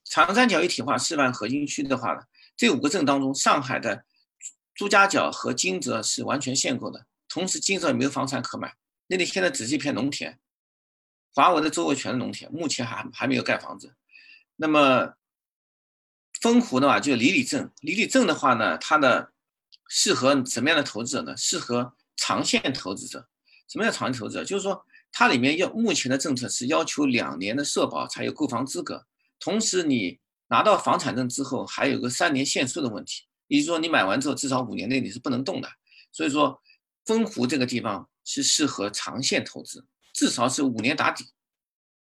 [0.05, 2.23] 长三角一体化示范核心区的话呢，
[2.57, 4.05] 这五个镇当中，上海的
[4.75, 8.75] 朱家角和金泽是完全限购的，同时金泽也没有房产可买，
[9.07, 10.39] 那里现在只是一片农田。
[11.35, 13.95] 华为的周围全是农田，目前还还没有盖房子。
[14.57, 15.15] 那么，
[16.41, 19.33] 丰湖的话就李李镇，李李镇的话呢，它的
[19.89, 21.37] 适合什么样的投资者呢？
[21.37, 23.29] 适合长线投资者。
[23.69, 24.45] 什么叫长线投资者？
[24.45, 29.07] 就是说它里面要目前的政策是要求两年的社保才有购房资格，
[29.39, 35.69] 同时你拿到房产证之后还有个三年限售的问题，也就是说你买完之后至少五年内你是不能动的。
[36.13, 36.61] 所以说，
[37.07, 39.87] 丰湖这个地方是适合长线投资。
[40.13, 41.25] 至少是五年打底，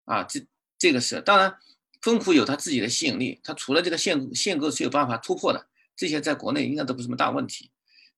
[0.07, 0.41] 啊，这
[0.79, 1.55] 这个是当然，
[2.01, 7.70] 丰湖有它自己的吸引力，它除了这个限限购是有办法突破的，这些在国内应该都不是什么大问题。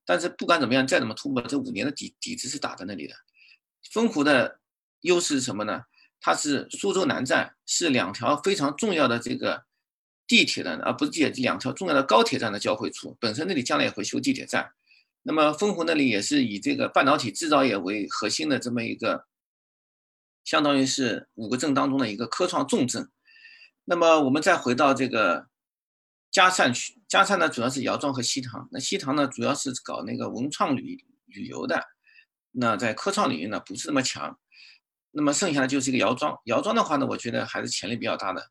[0.04, 3.14] 但是不管怎么样，再怎么突破，这五年的底底子是打在那里的。
[3.92, 4.60] 丰湖的
[5.00, 5.82] 优势是什么呢？
[6.20, 9.64] 它是苏州南站，是两条非常重要的这个
[10.26, 13.16] 地铁的，而不是地铁两条重要的高铁站的交汇处。
[13.20, 14.72] 本身那里将来也会修地铁站，
[15.22, 19.26] 那么丰湖那里也是以这个半导体制造业为核心的这么一个。
[20.44, 23.08] 相当于是五个镇当中的一个科创重镇。
[23.84, 25.46] 那么我们再回到这个
[26.32, 28.66] 嘉善区，嘉善呢主要是姚庄和西塘。
[28.72, 31.80] 那西塘呢主要是搞那个文创旅旅游的，
[32.50, 34.36] 那在科创领域呢不是那么强。
[35.14, 36.34] 那么剩下的就是一个姚庄。
[36.46, 38.42] 姚庄的话呢，我觉得还是潜力比较大的。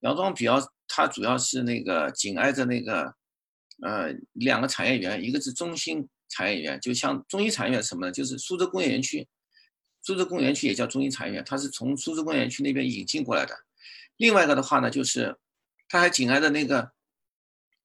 [0.00, 3.14] 姚庄比较它主要是那个紧挨着那个
[3.82, 8.12] 呃两个产业园，一个是中心产业园，就像中心产业园什么呢？
[8.12, 9.26] 就是苏州工业园区。
[10.02, 13.54] 苏州工业园区也叫中心产业园，它是从苏州工业园区那边引进过来的。
[14.18, 15.38] 另外一个的话呢，就是
[15.88, 16.92] 它还紧挨着那个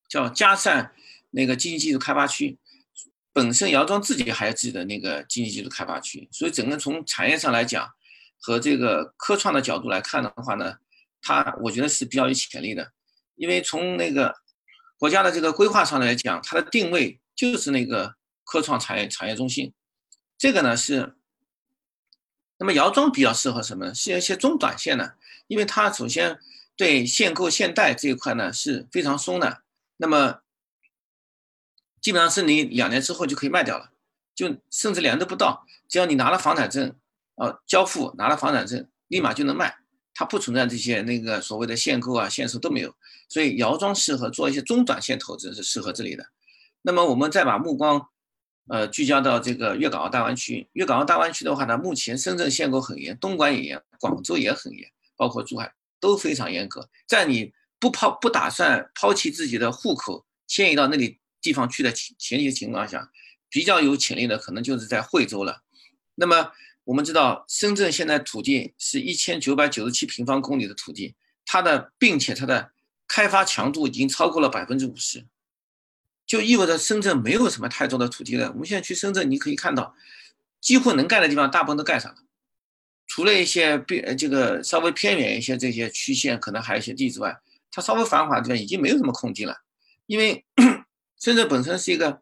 [0.07, 0.93] 叫嘉善
[1.31, 2.57] 那个经济技术开发区，
[3.33, 7.91] 本身姚庄自己还有自己的那个经济技术开发区，所以整个从产业上来讲
[8.39, 10.77] 和这个科创的角度来看的话呢，
[11.21, 12.91] 它我觉得是比较有潜力的。
[13.35, 14.35] 因为从那个
[14.97, 19.73] 国家的这个规划上来讲，它的定位就是那个科创产业产业中心，
[20.37, 21.15] 这个呢是。
[22.57, 23.93] 那么姚庄比较适合什么呢？
[23.93, 26.39] 是一些中短线的，因为它首先
[26.77, 29.63] 对限购限贷这一块呢是非常松的。
[29.97, 30.41] 那么
[32.01, 33.91] 基本上是你两年之后就可以卖掉了，
[34.33, 36.95] 就甚至两年都不到，只要你拿了房产证，
[37.35, 39.77] 呃，交付拿了房产证，立马就能卖，
[40.13, 42.95] 它不存在这些那个所谓的限购啊、限售都没有。
[43.27, 46.27] 所以姚庄适合做一些中短线投资，是适合这里的。
[46.81, 48.09] 那么我们再把目光。
[48.67, 50.67] 呃，聚焦到这个粤港澳大湾区。
[50.73, 56.89] 粤港澳大湾区的话呢，目前深圳限购很严，东莞也严，广州也很严，包括珠海都非常严格。
[57.05, 57.53] 在你
[57.85, 63.11] 不抛不打算抛弃自己的户口，迁移到那里地方去的前前提情况下，
[63.47, 65.61] 比较有潜力的可能就是在惠州了。
[66.15, 66.51] 那么
[66.83, 71.13] 我们知道，深圳现在土地是一千九百九十七平方公里的土地，
[71.45, 72.71] 它的并且它的
[73.07, 75.27] 开发强度已经超过了百分之五十。
[76.25, 78.51] 就意味着深圳没有什么太多的土地了。
[78.53, 79.95] 我们现在去深圳，你可以看到，
[80.59, 82.17] 几乎能盖的地方大部分都盖上了，
[83.05, 87.39] 除了一些边这个稍微偏远一些这些区县可能还有一些地之外，
[87.75, 89.57] 它稍微繁华的地方已经没有什么空地了。
[90.05, 90.45] 因为
[91.19, 92.21] 深圳本身是一个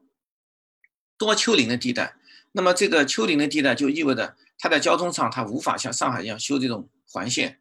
[1.15, 2.15] 多丘陵的地带，
[2.53, 7.59] 那么这个丘陵的地带就意味着它在交通上它无法像上海一样修这种环线，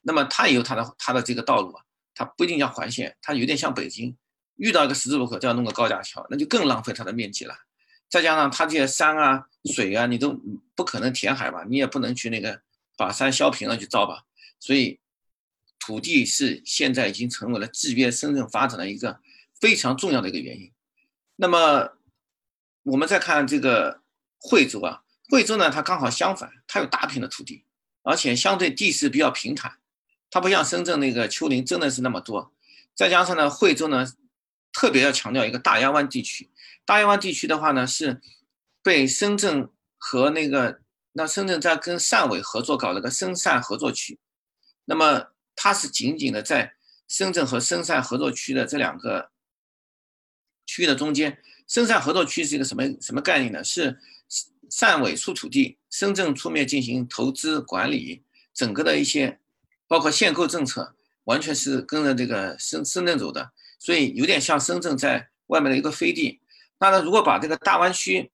[0.00, 4.16] 那么它也有它的它的这个道路啊，它不一定叫环线，它有点像北京。
[4.56, 7.54] 遇到一个十字路口就要弄个高架桥，那就更浪费它的面积了。
[8.08, 10.40] 再加上它这些山啊、水啊，你都
[10.76, 11.64] 不可能填海吧？
[11.68, 12.60] 你也不能去那个
[12.96, 14.22] 把山削平了去造吧？
[14.60, 15.00] 所以，
[15.84, 19.20] 土地是现在已经成为了制约深圳发展的一个
[19.60, 20.72] 非常重要的一个原因。
[21.36, 21.98] 那么，
[22.84, 24.00] 我们再看这个
[24.38, 27.64] 惠州啊，惠州呢，它刚好相反，它有大片的土地，
[28.02, 29.72] 而且相对地势比较平坦，
[30.30, 32.52] 它不像深圳那个丘陵真的是那么多。
[32.94, 34.06] 再加上呢，惠州呢。
[34.76, 36.50] 特别要强调一个大亚湾地区，
[36.84, 38.20] 大亚湾地区的话呢，是
[38.82, 40.80] 被深圳和那个
[41.12, 44.18] 那深圳在跟汕尾合作搞了个深汕合作区，
[44.86, 46.74] 那么它是紧紧的在
[47.08, 49.30] 深圳和深汕合作区的这两个
[50.66, 51.38] 区域的中间。
[51.66, 53.64] 深汕合作区是一个什么什么概念呢？
[53.64, 53.98] 是
[54.70, 59.38] 汕尾出土地，深圳出面进行投资管理，整个的一些
[59.86, 63.52] 包括限购政策，完全是跟着这个深深圳走的。
[63.78, 66.40] 所以有点像深圳在外面的一个飞地，
[66.78, 68.30] 那呢，如果把这个大湾区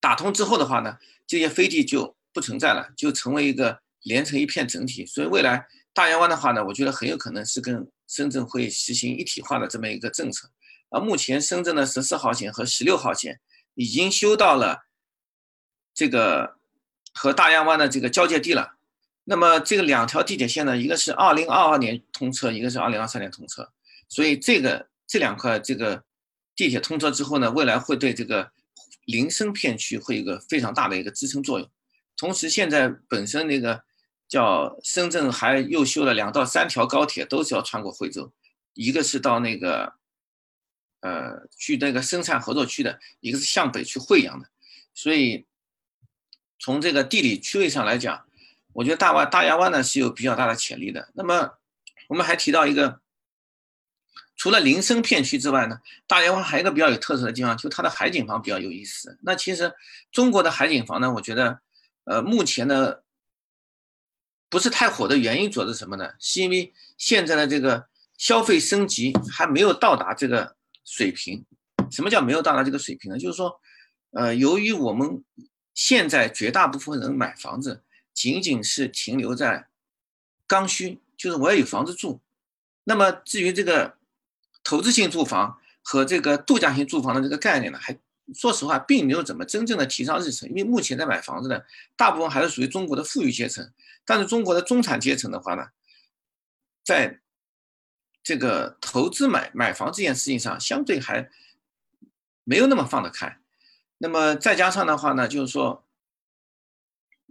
[0.00, 5.04] 打通之后的话呢，这些飞地就不存在了，就成为一个连成一片整体。
[5.04, 10.50] 所以未来大洋湾的话呢，我觉得很有可能是跟深圳会实行一体化的这么一个政策。
[10.90, 13.40] 啊目前深圳的十四号线和十六号线
[13.74, 14.86] 已经修到了
[15.94, 16.56] 这个
[17.14, 18.76] 和大洋湾的这个交界地了。
[19.24, 23.70] 那么这个两条地铁线呢，一个是二零二二年通车，一个是二零二三年通车。
[24.08, 26.02] 所以这个这两块这个
[26.56, 28.50] 地铁通车之后呢，未来会对这个
[29.04, 31.70] 林深片区会有一个非常大的一个支撑作用。
[32.16, 33.80] 同时，现在本身那个
[34.30, 38.32] 叫深圳还又修了两到三条高铁，都是要穿过惠州，
[38.72, 39.92] 一个是到那个。
[41.02, 44.46] 呃，去那个生产合作区的一个是向北去惠阳的，
[44.92, 45.46] 所以
[46.58, 48.26] 从这个地理区位上来讲，
[48.74, 51.08] 我觉得大湾大亚湾呢是有比较大的潜力的。
[51.14, 51.54] 那么
[52.08, 53.00] 我们还提到一个，
[54.36, 59.18] 除了林深片区之外呢，大亚湾还有一个比较有特色的地方，就它的海景房比较有意思。
[59.22, 59.72] 那其实
[60.12, 61.60] 中国的海景房呢，我觉得
[62.04, 62.96] 呃目前呢
[64.50, 66.10] 不是太火的原因主要是什么呢？
[66.18, 67.86] 是因为现在的这个
[68.18, 70.54] 消费升级还没有到达这个。
[70.82, 71.44] 水平，
[71.88, 73.18] 什么叫没有到达这个水平呢？
[73.18, 73.60] 就是说，
[74.10, 75.22] 呃，由于我们
[75.72, 79.68] 现在绝大部分人买房子，仅仅是停留在
[80.48, 82.20] 刚需，就是我要有房子住。
[82.82, 83.98] 那么至于这个
[84.64, 87.96] 投资性住房和这个度假性住房的这个概念呢，还
[88.34, 90.48] 说实话并没有怎么真正的提上日程。
[90.48, 91.64] 因为目前在买房子的
[91.96, 93.72] 大部分还是属于中国的富裕阶层，
[94.04, 95.68] 但是中国的中产阶层的话呢，
[96.84, 97.20] 在
[98.22, 101.30] 这个投资买买房这件事情上，相对还
[102.44, 103.38] 没有那么放得开。
[103.98, 105.84] 那么再加上的话呢，就是说，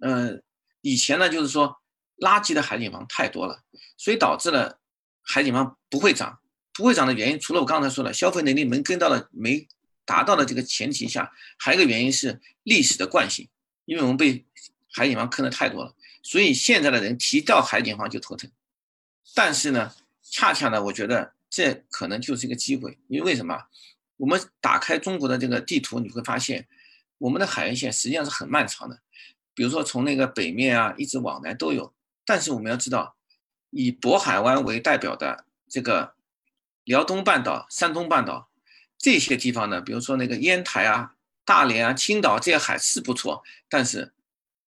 [0.02, 0.42] 嗯，
[0.82, 1.82] 以前呢，就是说
[2.18, 3.64] 垃圾的海景房太多了，
[3.98, 4.80] 所以导致了
[5.22, 6.40] 海景房不会涨。
[6.72, 9.68] 不会涨的原因，除了我刚才说的消费能力没跟到的、没
[10.10, 13.48] 达到的这个前提下，还有一个原因是历史的惯性，
[13.86, 14.44] 因为我们被
[14.92, 15.94] 海景房坑的太多了，
[16.24, 18.50] 所以现在的人提到海景房就头疼。
[19.36, 19.94] 但是呢。
[20.32, 23.64] 恰恰呢，我觉得这可能就是一个机会，因为为什么？
[24.18, 26.68] 我们打开中国的这个地图，你会发现，
[27.18, 29.00] 我们的海岸线实际上是很漫长的。
[29.56, 31.92] 比如说从那个北面啊，一直往南都有。
[32.28, 33.16] 但是我们要知道，
[33.72, 36.14] 以渤海湾为代表的这个
[36.84, 38.49] 辽东半岛、山东半岛
[39.00, 44.14] 这些地方呢，比如说那个烟台啊、大连啊、青岛这些海是不错，但是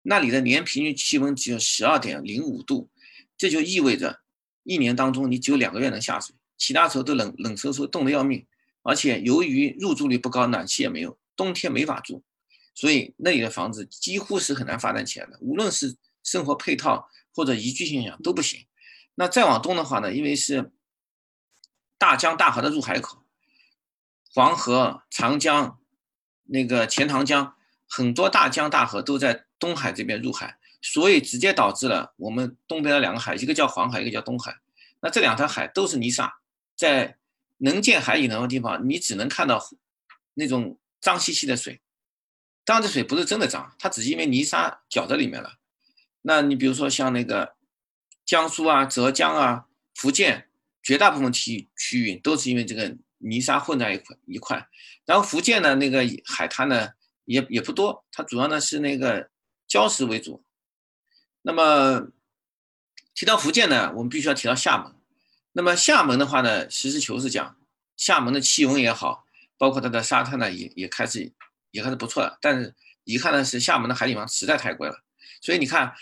[0.04, 2.90] 那里的年平均气温只有十二点零五度，
[3.36, 4.20] 这就意味着。
[4.64, 8.46] 一年当中，你只有两个月能下水，其他时候都冷冷飕飕，冻得要命。
[8.84, 12.22] 而且由于入住率不高，暖气也没有，冬天没法住，
[12.76, 15.38] 所以那里的房子几乎是很难发展起来的。
[15.40, 18.66] 无论是生活配套或者宜居现象都不行。
[19.16, 20.72] 那再往东的话呢，因为是
[21.98, 23.24] 大江大河的入海口，
[24.34, 25.80] 黄河、长江、
[26.44, 27.56] 那个钱塘江，
[27.88, 30.58] 很多大江大河都在东海这边入海。
[30.80, 34.58] 所以直接导致了我们东边的两个海，一个叫黄海，一个叫东海。
[35.02, 36.38] 那这两条海都是泥沙，
[36.76, 37.18] 在
[37.58, 39.60] 能见海以南的地方，你只能看到
[40.36, 41.82] 那种脏兮兮的水。
[42.64, 45.58] 当然，这水不是真的脏，它只是因为泥沙搅在里面了。
[46.22, 47.56] 那你比如说像那个
[48.24, 50.48] 江苏啊、浙江啊、福建，
[50.84, 54.68] 绝大部分区区域都是因为这个泥沙混在一块一块。
[55.06, 56.90] 然后福建的那个海滩呢，
[57.26, 59.30] 也也不多，它主要呢是那个
[59.68, 60.44] 礁石为主。
[61.42, 62.10] 那么
[63.14, 64.94] 提到福建呢，我们必须要提到厦门。
[65.54, 67.58] 那么厦门的话呢，实事求是讲，
[67.96, 69.26] 厦门的气温也好，
[69.58, 71.32] 包括它的沙滩呢，也也开始
[71.72, 72.38] 也还是不错的。
[72.42, 72.76] 但是
[73.06, 75.04] 遗憾的是，厦门的海景房实在太贵了。
[75.42, 75.96] 所以你看，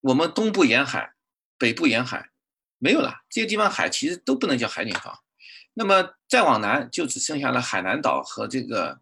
[0.00, 1.12] 我们东部沿海、
[1.58, 2.30] 北部沿海
[2.78, 5.20] 没有了，这些地方海其实都不能叫海景房。
[5.78, 9.00] 那么再往南，就只剩下了海南岛和这个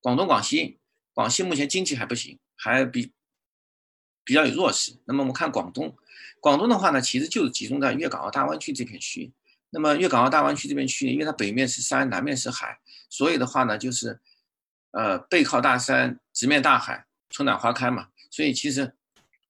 [0.00, 0.78] 广东、广西。
[1.12, 3.12] 广西目前经济还不行，还比。
[4.26, 4.96] 比较有弱势。
[5.04, 5.94] 那么我们看广东，
[6.40, 9.30] 广东的话呢，其实就是集中在粤港澳大湾区这片区域。
[9.68, 12.78] 那么粤港澳大湾区这片区域，因为它北面是山，南面是海，
[13.10, 14.18] 所以的话呢，就是
[14.92, 18.08] 呃背靠大山，直面大海，春暖花开嘛。
[18.30, 18.94] 所以其实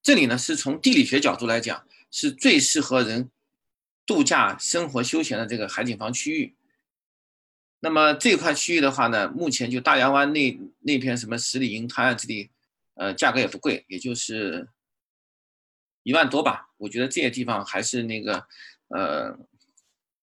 [0.03, 3.31] 这里呢，是从地理学角度来讲，是最适合人
[4.05, 6.54] 度假、生活、休闲的这个海景房区域。
[7.85, 12.49] 那么这块区域的话呢，目前就大洋湾那那片什么十里银滩啊这里。
[12.95, 14.69] 呃，价格也不贵，也就是
[16.01, 16.69] 一万多吧。
[16.77, 18.47] 我觉得这些地方还是那个，
[18.87, 19.37] 呃，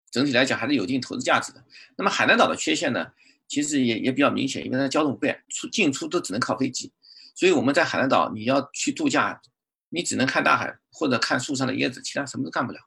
[0.10, 1.62] 整体来讲还是有一定投资价值的。
[1.98, 3.12] 那么海南岛的缺陷呢，
[3.50, 6.92] 其实也也比较明显，因为它交通不便，出进出都只能靠飞机。
[7.36, 9.42] 所以我们在海南岛你要去度假，
[9.90, 12.80] 你只能看大海或者看树上的椰子，其他什么都干不了。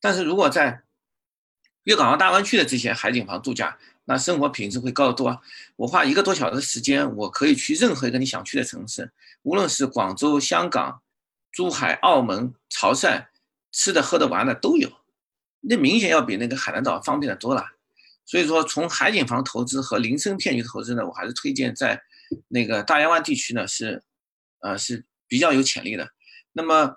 [0.00, 0.82] 但是如果在
[1.82, 5.40] 粤港澳大湾区的这些海景房度假，那生活品质会高得多。
[5.76, 11.02] 我花一个多小时时间，我可以去任何一个你想去的城市，无论是广州、香港、
[11.50, 13.26] 珠海、澳门、潮汕，
[13.70, 14.90] 吃的、喝的、玩的都有，
[15.60, 17.64] 那明显要比那个海南岛方便的多了。
[18.24, 22.00] 所以说，从海景房投资和林深片区投资呢，我还是推荐在
[22.48, 24.02] 那个大亚湾地区呢是，
[24.60, 26.08] 呃是比较有潜力的。
[26.52, 26.96] 那么，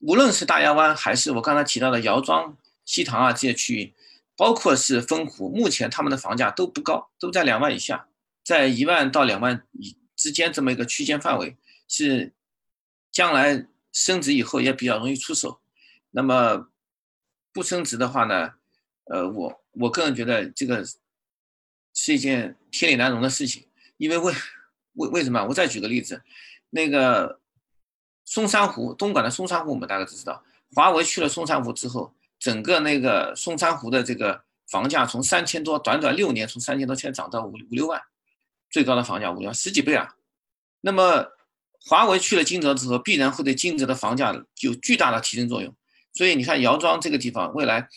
[0.00, 3.94] 无论是大亚湾还是我刚才提到的姚庄、西塘啊这些区域，
[4.38, 8.06] 包括是丰湖，目前他们的房价都不高，都在两万以下，
[8.44, 11.56] 在一万到两万以之间这么一个区间范围，
[11.88, 12.32] 是
[13.10, 15.60] 将来升值以后也比较容易出手。
[16.12, 16.68] 那么
[17.52, 18.54] 不升值的话呢，
[19.06, 20.86] 呃，我我个人觉得这个
[21.92, 23.66] 是一件天理难容的事情，
[23.96, 24.32] 因为为
[24.94, 25.44] 为为什么？
[25.46, 26.22] 我再举个例子，
[26.70, 27.40] 那个。
[28.30, 30.44] 松山湖，东莞的松山湖，我们大概都知道。
[30.74, 38.00] 华为去了松山湖之后，整个那个松山湖的这个房价从三千多，短短六年从三千多，现在涨到五五六万，
[38.70, 40.14] 最高的房价五六万，十几倍啊。
[40.80, 41.26] 那么
[41.80, 45.74] 华为去了金泽之后，必然会对金泽的房价有巨大的提升作用。
[46.12, 47.88] 所以你看姚庄这个地方，未来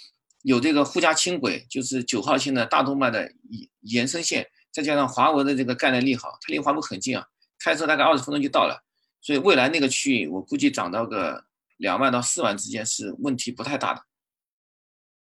[0.44, 7.26] 有这个沪嘉轻轨，就是九号线的大动脉的延延伸线，再加上华为的这个概念利好，它离华为很近啊，
[7.60, 8.84] 开车大概二十分钟就到了。
[9.22, 11.46] 所以未来那个区域，我估计涨到个
[11.78, 14.02] 两万到四万之间是问题不太大的。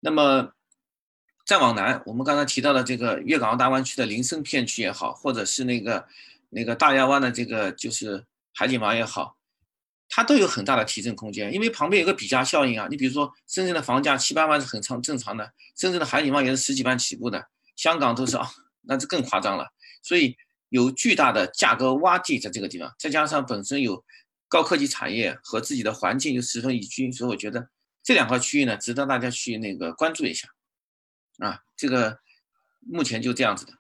[0.05, 0.53] 那么
[1.47, 6.07] 再往南，我们刚才提到的这个粤港澳大湾区的林森片区也好，或者是那个
[6.51, 9.39] 那个大亚湾的这个就是海景房也好，
[10.11, 12.87] 它都有很大的提振空间，因为旁边有个比价效应啊。
[12.91, 18.47] 你比如说深圳的房价七八万是很常正常的，深圳的海景房也是十几万起步的，香港都是啊，
[18.83, 19.69] 那就更夸张了。
[20.03, 20.37] 所以。
[20.71, 24.05] 有巨大的价格洼地在这个地方，再加上本身有
[24.49, 27.69] 高科技产业和自己的环境又十分宜居，所以我觉得
[28.05, 30.49] 这两块区域呢，值得大家去那个关注一下。
[31.39, 32.21] 啊，这个
[32.81, 33.73] 目前就这样子的。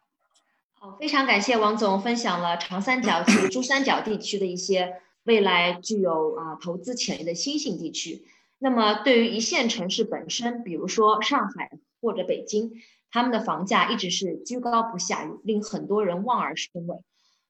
[0.73, 8.27] 好，非常感谢王总分享了长三角及珠三角地区的一些未来具有啊投资潜力的新兴地区。
[8.59, 11.71] 那么对于一线城市本身，比如说上海
[12.01, 12.73] 或者北京。
[13.17, 16.97] 他们的房价一直是居高不下，令很多人望而生畏。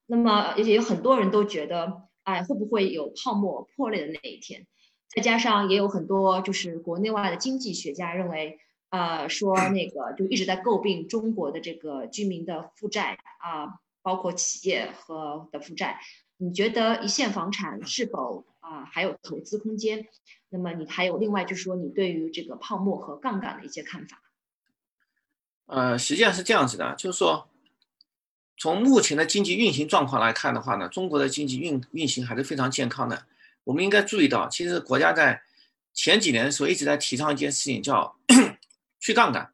[0.05, 4.67] 那么，而且有很多人都觉得，哎，会不会有泡沫破裂的那一天？
[5.15, 8.59] 再加上也有很多就是国内外的经济学家认为，
[8.89, 16.01] 呃，说 那个就一直在诟病中国的这个居民的负债啊，包括企业和的负债。
[16.37, 20.05] 你觉得一线房产是否啊还有投资空间？
[20.49, 24.21] 那么你还有另外就是说你对于这个泡沫和杠杆的一些看法？
[25.67, 27.47] 呃，实际上是这样子的，就是说，
[28.57, 33.25] 从目前的经济运行状况来看的话呢，中国的经济运运行还是非常健康的。
[33.65, 35.41] 我们应该注意到，其实国家在
[35.93, 38.15] 前几年的时候一直在提倡一件事情，叫
[39.01, 39.51] 去杠杆。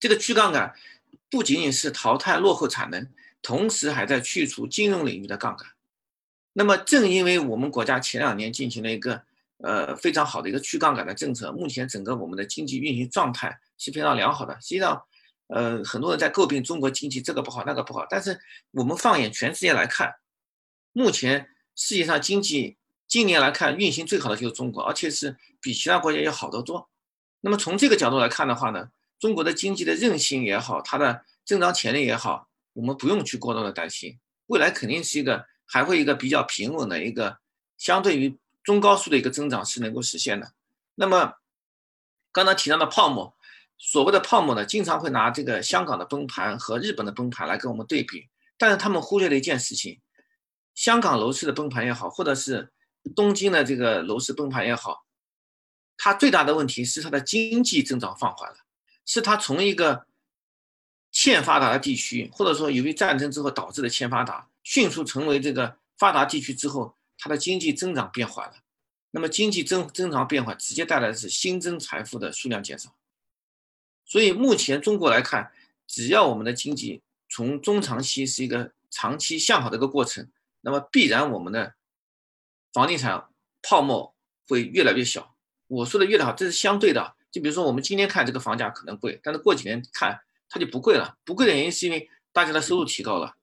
[0.00, 0.74] 这个去杠杆
[1.28, 3.06] 不仅仅是淘汰落后产能，
[3.42, 5.68] 同时还在去除金融领域的杠杆。
[6.54, 9.22] 那么，正因为我们国家前两年进行了一个
[9.58, 13.60] 呃非常好的一个去杠杆的政策，目前整个我们的经济运行状态。
[13.78, 14.58] 是非常良好的。
[14.58, 15.04] 实际上，
[15.48, 20.14] 呃，很多人在诟病中国经济这个不好那个不好，但是我们放眼全世界来看，
[20.94, 21.46] 目前
[21.76, 26.88] 世界上经济今年来看运行最好的就是中国，而且是比其他国家要好得多。
[27.42, 37.38] 那么从这个角度来看的话呢，中国的经济的韧性也好，它的增长潜力也好，我们不用去过多的担心，未来肯定是一个还会一个比较平稳的一个
[37.76, 40.52] 相对于中高速的一个增长是能够实现的。
[40.94, 41.34] 那么
[42.32, 43.36] 刚才提到的泡沫。
[43.78, 50.00] 所谓的泡沫呢，经常会拿这个香港的崩盘和日本的崩盘来跟我们对比，但是他们忽略了一件事情：
[50.76, 52.70] 香港楼市的崩盘也好，或者是
[53.16, 55.04] 东京的这个楼市崩盘也好，
[55.96, 58.58] 它最大的问题是它的经济增长放缓了，
[59.04, 60.06] 是它从一个
[61.10, 68.54] 欠发达的地区，或者说由于战争之后导致的欠发达，迅速成为这个发达地区之后，它的经济增长变缓了。
[69.12, 72.94] 那么经济增增长变缓，直接带来的是新增财富的数量减少。
[74.04, 75.50] 所以目前中国来看，
[75.86, 77.00] 只要我们的经济
[77.30, 80.28] 从中长期是一个长期向好的一个过程，
[80.66, 81.76] 那么必然我们的
[82.72, 83.28] 房地产
[83.62, 84.16] 泡沫
[84.48, 85.36] 会越来越小。
[85.68, 87.14] 我说的越来越好，这是相对的。
[87.30, 91.16] 就比如说我们今天看这个房价可能贵，但是过几年看它就不贵了。
[91.24, 93.36] 不贵的原因是因为大家的收入提高了，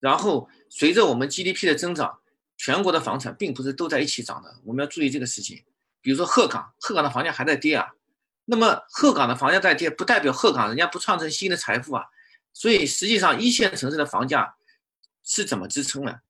[0.00, 2.18] 然后随着我们 GDP 的增长，
[2.56, 4.58] 全国的房产并不是都在一起涨的。
[4.64, 5.64] 我们要注意这个事情。
[6.00, 7.92] 比如说鹤岗，鹤岗的房价还在跌啊。
[8.44, 12.06] 那么鹤岗的房价在跌，不代表鹤岗人家不创造新的财富啊。
[12.52, 14.56] 所以实际上一线城市的房价
[15.22, 16.20] 是怎么支撑呢？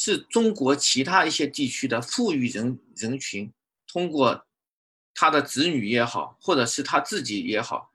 [0.00, 3.52] 是中国其他一些地区的富裕人人群
[3.84, 4.46] 通过
[5.12, 7.90] 他的子女也好，或者是他自己也好，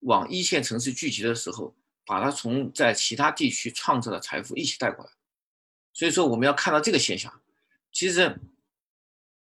[0.00, 1.74] 往一线城市聚集的时候，
[2.04, 5.10] 把他从在其他地区创造的财富一起带过来。
[5.94, 7.40] 所以说我们要看到这个现象。
[7.90, 8.38] 其实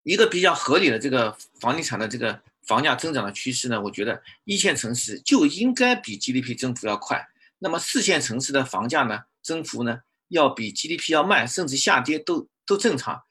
[0.03, 7.29] 一个比较合理的这个房地产的这个房价增长的趋势呢，我觉得一线城市就应该比 GDP 增幅要快。
[7.61, 10.03] 那么四线城市的房价呢，增幅呢
[10.33, 13.23] 要比 GDP 要慢，甚至下跌都都正常。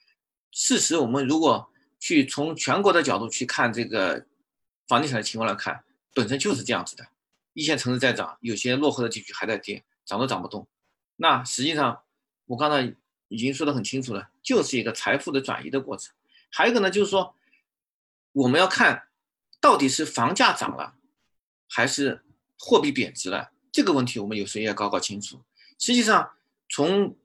[0.51, 4.25] 事实我们如果去从全国的角度去看这个
[4.87, 5.83] 房地产的情况来看，
[6.13, 7.07] 本身就是这样子的。
[7.53, 10.67] 一线城市在涨，有些落后的地区还在跌，涨都涨不动。
[11.15, 12.03] 那实际上
[12.45, 12.95] 我刚才
[13.29, 16.13] 已经说得很清楚了，就是一个财富的转移的过程。
[16.51, 17.35] 还有一个呢，就是说
[18.31, 19.07] 我们要看
[19.59, 20.93] 到底是房价涨了，
[21.67, 22.23] 还是
[22.59, 23.51] 货币贬值了。
[23.71, 25.41] 这个问题我们有时候也要搞搞清楚。
[25.79, 26.31] 实际上，
[26.71, 27.17] 从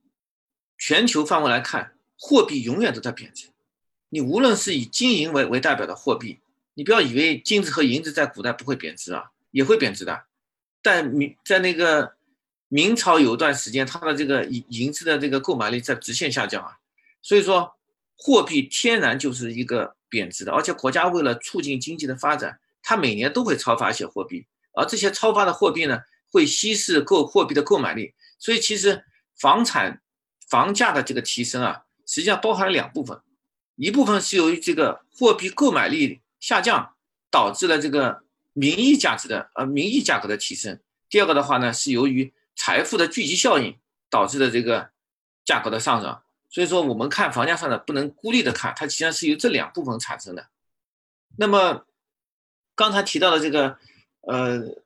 [0.76, 3.46] 全球范围来看，货币永远都在贬值。
[4.08, 6.40] 你无论是以金银为为代表的货币，
[6.74, 10.24] 你不要以为金子和银子在古代不会贬值啊，也会贬值的。
[10.82, 12.16] 但明在那个
[12.66, 16.78] 明朝有一段时间，它的这个银银子的这个购买力在直线下降啊。
[17.22, 17.76] 所以说，
[18.16, 26.00] 货币天然就是一个贬值的，而且国家为了促进经济的发展，它每年都会超发一些货币，而这些超发的货币呢？
[26.28, 29.02] 会稀释购货币的购买力，所以其实
[29.38, 30.00] 房产
[30.48, 33.20] 房价的这个提升啊，实际上包含了两部分，
[33.76, 36.94] 一部分是由于这个货币购买力下降
[37.30, 38.22] 导致了这个
[38.52, 43.78] 名义价值的呃名义价格的提升，第二个的话呢是由于财富的聚集效应
[44.08, 44.90] 导致的这个
[45.44, 46.22] 价格的上涨。
[46.48, 50.48] 所以说我们看房价上涨不能孤立的看，它实际上是由这两部分产生的。
[51.36, 51.86] 那么
[52.74, 53.78] 刚才提到的这个
[54.22, 54.82] 呃。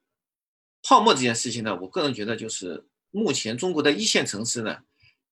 [0.82, 4.78] 泡沫这件事情呢，我个人觉得就是目前中国的一线城市呢，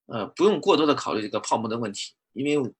[0.06, 2.72] 呃，不用过多的考虑这个泡沫的问题，因为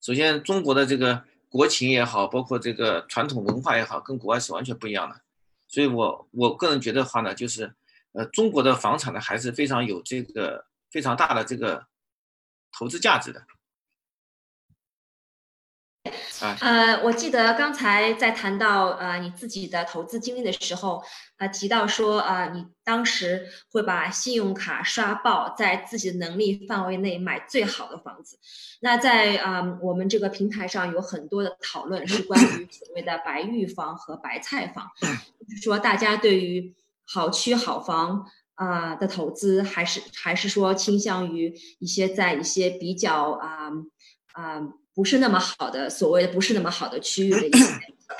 [0.00, 5.20] 首先中国的这个国情也好，包括这个传统文化也好，跟国外是完全不一样的，
[5.68, 7.72] 所以我我个人觉得话呢，就是
[8.12, 11.86] 呃，中国的房产呢还是非常有这个非常大的这个
[12.72, 13.46] 投资价值的。
[16.60, 21.00] 呃，我记得刚才在谈到呃你自己的投资经历的时候，
[21.36, 28.36] 呃提到说呃你当时会把信用卡刷爆，在自己的能力范围内买最好的房子。
[28.80, 36.74] 那在啊我们这个平台上有很多的讨论是关于所谓的白玉房和白菜房， 就是说大家对于
[37.06, 38.26] 好区好房
[38.56, 43.70] 啊的投资，还是还是说倾向于一些在一些比较啊
[44.32, 44.62] 啊。
[44.94, 47.64] 不是那么好的，所谓的不是那么好的区域的一些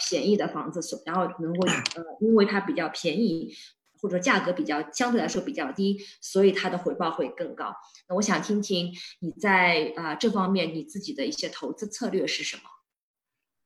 [0.08, 3.54] 便宜的房子，所然后能够呃，因为它比较便宜，
[4.00, 7.74] 或者价格比较相对来说比较低，所以它的回报会更高。
[8.08, 12.62] 那我想听听你在啊这方面你自己的一些投资策略是什么？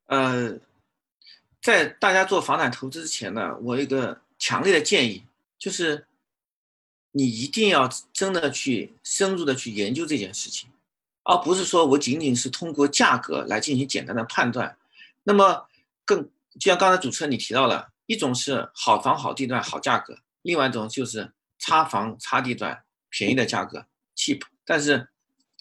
[0.07, 0.59] 呃，
[1.63, 5.23] 在大家做房产投资之前呢，我有一个强烈的建议，
[5.59, 6.07] 就是
[7.13, 10.69] 你一定要真的去深入的去研究这件事情。
[11.29, 14.77] 而不是说我仅仅是通过价格来进行简单的判断，
[15.25, 15.67] 那么
[16.05, 16.23] 更
[16.59, 24.43] 就像刚才主持人你提到了，一种是好房好地段好价格，另外一种就是差房差地段便宜的价格 cheap。
[24.65, 25.09] 但是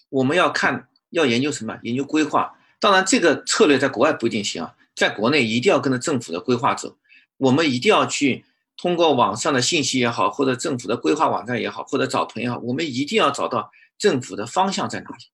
[0.08, 1.78] 我们要看要研究什么？
[1.82, 2.56] 研究规划。
[2.78, 6.96] 当然这个策略在国外不一定行啊，在国内一定要跟着政府的规划走。
[7.38, 8.44] 我们一定要去
[8.76, 15.24] 通过网上的信息也好，或者政府的规划网站也好，或者找朋友，我们一定要找到政府的方向在哪里。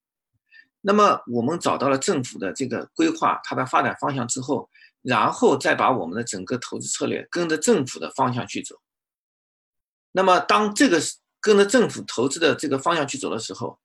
[0.84, 4.68] 那么我们找到了政府的这个规划，它的发展方向之后，
[5.00, 8.80] 然后再把我们的整个投资策略跟着政府的方向去走。
[10.10, 11.00] 那么当这个
[11.40, 13.78] 跟着政府投资的这个方向去走的时候，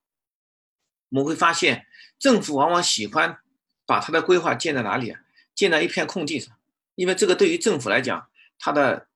[1.10, 1.86] 我们会发现
[2.18, 3.40] 政府往往喜欢
[3.86, 5.22] 把它的规划建在哪里啊？
[5.54, 6.58] 建在一片空地上，
[6.96, 8.28] 因为这个对于政府来讲，
[8.58, 9.08] 它的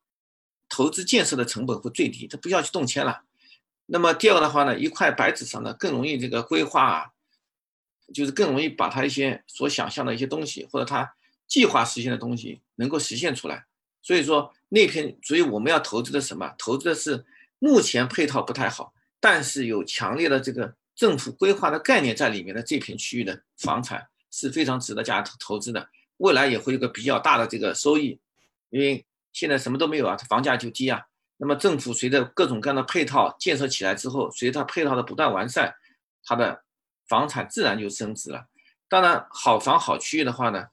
[0.70, 3.24] 投资建设的成本会最低，它不需要去动迁了。
[3.88, 7.12] 那么第二个的话呢，一块白纸上呢更容易这个规划啊。
[8.12, 11.14] 就是更容易把他一些所想象的一些东西，或者他
[11.48, 13.66] 计划实现的东西能够实现出来。
[14.02, 16.54] 所以说那片，所以我们要投资的什么？
[16.58, 17.26] 投资的是
[17.60, 25.90] 目前配套不太好，但是有强烈的这个政府规划的概念在里面的这片区域的房产是非常值得加投投资的。
[26.18, 28.20] 未来也会有个比较大的这个收益，
[28.70, 31.02] 因为现在什么都没有啊，房价就低啊。
[31.38, 35.76] 那么政府随着各种各样的配套建设起来之后，随着它配套的不断完善，
[36.24, 36.64] 它的。
[37.12, 38.48] 房产自然就升值了。
[38.88, 40.70] 当然，好房好区域的话呢，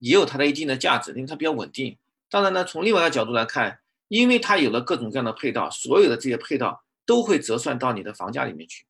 [0.00, 1.96] 也有它的一定的价值，因为它比较稳定。
[2.28, 3.78] 当然呢，从另外一个角度来看，
[4.08, 8.84] 因为它有了各种各样的配套，所有的这些配套都会折算到你的房价里面去。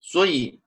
[0.00, 0.60] 所以，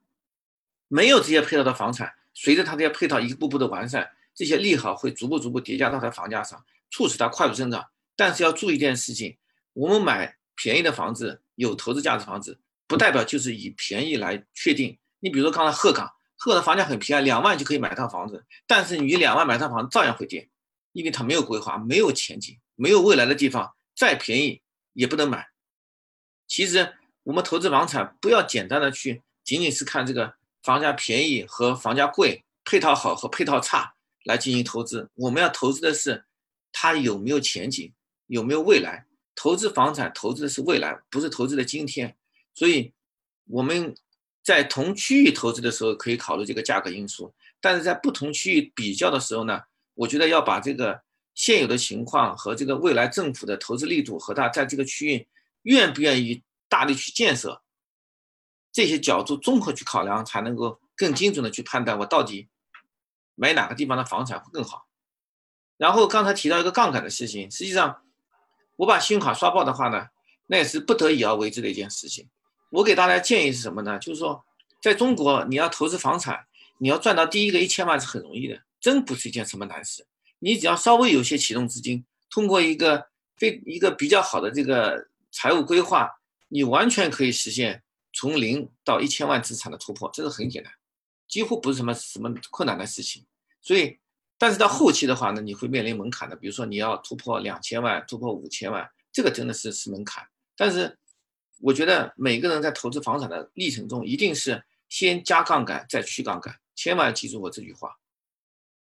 [0.87, 7.89] 没有这些配套的房产，随着它这些配套一步步的完善，这些利好会逐步逐步叠加到它房价上，促使它快速增长。
[8.15, 9.37] 但是要注意一件事情：
[9.73, 12.59] 我们买便宜的房子，有投资价值房子。
[12.91, 14.99] 不代表就是以便宜来确定。
[15.21, 20.49] 你比如说刚才鹤岗，鹤岗的房价很便宜，两万就可以买套房子，但是你两万买套房子照样会跌，
[20.91, 24.61] 因为它没有规划，没有前景，没有未来的地方，再便宜
[24.91, 25.47] 也不能买。
[26.47, 33.93] 其实我们投资房产，不要简单的去仅仅是看这个房价便宜和房价贵，配套好和配套差
[34.25, 35.09] 来进行投资。
[35.15, 36.25] 我们要投资的是
[36.73, 37.93] 它有没有前景，
[38.27, 39.05] 有没有未来。
[39.33, 42.17] 投资房产投资的是未来，不是投资的今天。
[42.53, 42.93] 所以
[43.45, 43.95] 我们。
[44.43, 49.61] 在同区域投资的时候，可以考虑这个价格因素，但是在不同区域比较的时候呢，
[49.93, 50.99] 我觉得要把这个
[51.35, 55.27] 现有的情况和这个未来政府的投资力度和它在这个区域
[55.61, 57.61] 愿不愿意大力去建设
[58.71, 62.49] 这些角度综合去考量，才能够更精准的去判断我到底
[63.35, 64.87] 买哪个地方的房产会更好。
[65.77, 68.01] 然后刚才提到一个杠杆的事情，实际上
[68.77, 70.07] 我把信用卡刷爆的话呢，
[70.47, 72.27] 那也是不得已而为之的一件事情。
[72.71, 73.99] 我给大家建议是什么呢？
[73.99, 74.43] 就是说，
[74.81, 76.47] 在中国你要投资房产，
[76.77, 80.07] 你要赚到第一个一千万是很容易的，真不是一件什么难事。
[80.39, 83.05] 你只要稍微有些启动资金，通过一个
[83.35, 86.09] 非一个比较好的这个财务规划，
[86.47, 90.71] 你完全可以实现从零到一千万资产的突破，这是很简单，
[91.27, 93.25] 几乎不是什么什么困难的事情。
[93.61, 93.99] 所以，
[94.37, 100.25] 但是到后期的话呢，你会面临门槛的，比如说你要突破两千万，突破五千万，这个真的是是门槛。
[100.55, 100.97] 但是。
[101.61, 107.97] 我觉得每个人在投资房产的历程中，一定是先加杠杆再去杠杆，千万记住我这句话，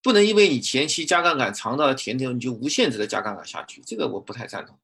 [0.02, 4.78] 不能因为你前期加杠杆尝到了甜头，你就无限制的加杠杆下去，这个我不太赞同。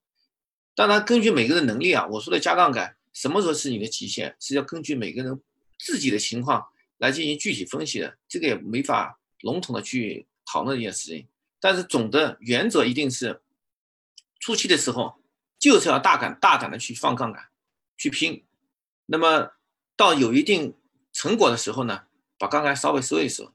[0.75, 5.41] 当然，根据每个人能力啊，我说的加杠杆什么时候是你的极限，是要根据每个人
[5.79, 6.67] 自己的情况
[6.99, 11.27] 来进行具体分析的，这个也没法笼统的去讨论这件事情。
[11.61, 13.41] 但是总的原则一定是，
[14.39, 15.15] 初期的时候
[15.59, 17.43] 就是要大胆大胆的去放杠杆。
[17.97, 18.45] 去拼，
[19.07, 19.53] 那么
[19.97, 20.75] 到有一定
[21.13, 22.05] 成果的时候呢，
[22.39, 23.53] 把杠杆稍微收一收，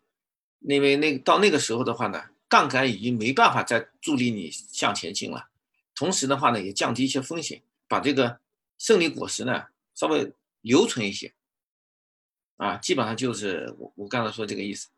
[0.60, 5.50] 因为那到那个时候的话呢，杠杆已经没办法再助力你向前进了。
[5.94, 8.40] 同时的话呢，也降低一些风险，把这个
[8.78, 11.34] 胜利果实呢稍微留存一些。
[12.58, 14.90] 啊，基本上就是我我刚才说这个意思。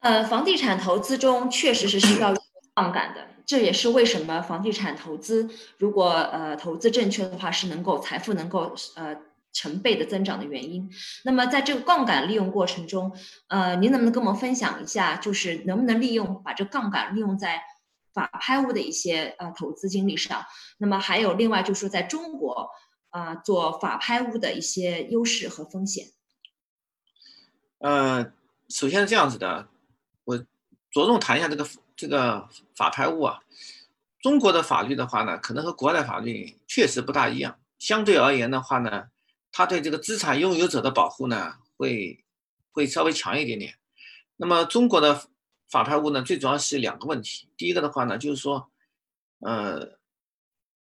[0.00, 2.34] 呃，房地产投资中确实是需要
[2.74, 3.33] 杠杆的。
[3.46, 9.14] 这也是为什么房地产投资，如果呃投资正确的话，是能够财富能够呃
[9.52, 10.90] 成倍的增长的原因。
[11.24, 13.14] 那么在这个杠杆利用过程中，
[13.48, 17.60] 呃，您能不能跟我们分享一下，就是能不能利用把这杠杆利用在
[18.14, 20.42] 法拍屋的一些呃投资经历上？
[20.78, 22.70] 那么还有另外就是说，在中国
[23.10, 26.06] 啊做法拍屋的一些优势和风险。
[27.78, 28.32] 呃，
[28.70, 29.68] 首先是这样子的，
[30.24, 30.38] 我
[30.90, 31.68] 着重谈一下这个。
[31.96, 33.40] 这个法拍屋啊，
[34.20, 37.58] 中国的法律的话呢，可能和国外的法律确实不大一样。
[37.78, 39.10] 相对而言的话呢，
[39.52, 42.24] 它对这个资产拥有者的保护呢，会
[42.72, 43.78] 会稍微强一点点。
[44.36, 45.28] 那么中国的
[45.68, 47.48] 法拍屋呢，最主要是两个问题。
[47.56, 48.70] 第一个的话呢，就是说，
[49.40, 49.98] 呃，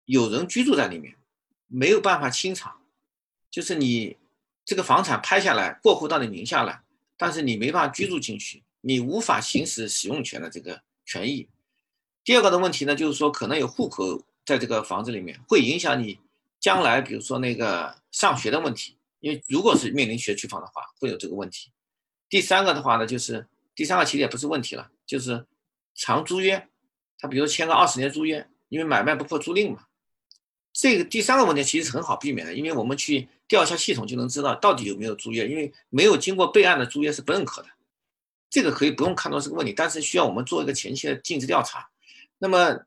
[0.04, 1.16] 有人居住在里面，
[1.68, 2.82] 没有办法清偿，
[3.50, 4.18] 就是你
[4.64, 6.82] 这个房产拍下来过户到你名下了，
[7.16, 10.82] 但是你没办法居住进去，你无法行使使用权的这个。
[11.08, 11.48] 权益。
[12.22, 16.20] 第二个的问题呢，就是说可能有户口在这个房子里面，会影响你
[16.60, 18.94] 将来，比如说那个上学的问题。
[19.20, 21.72] 因为如果是面临学区房的话，会有这个问题。
[22.28, 25.46] 第三个的话呢，就是第三个其实也不是问题了，就是
[25.94, 26.68] 长租约。
[27.18, 29.86] 他比如签个二十年租约，因为买卖不破租赁嘛。
[30.72, 37.68] 这个第三个问题其实是很好避免的，因为我们去调一下系统就能知道到底有没有租约，因为没有经过备案的租约是不认可的。
[38.50, 41.88] 这个可以不用看作是个问题，但是需要我们做一个前期的尽职调查。
[42.38, 42.78] 那么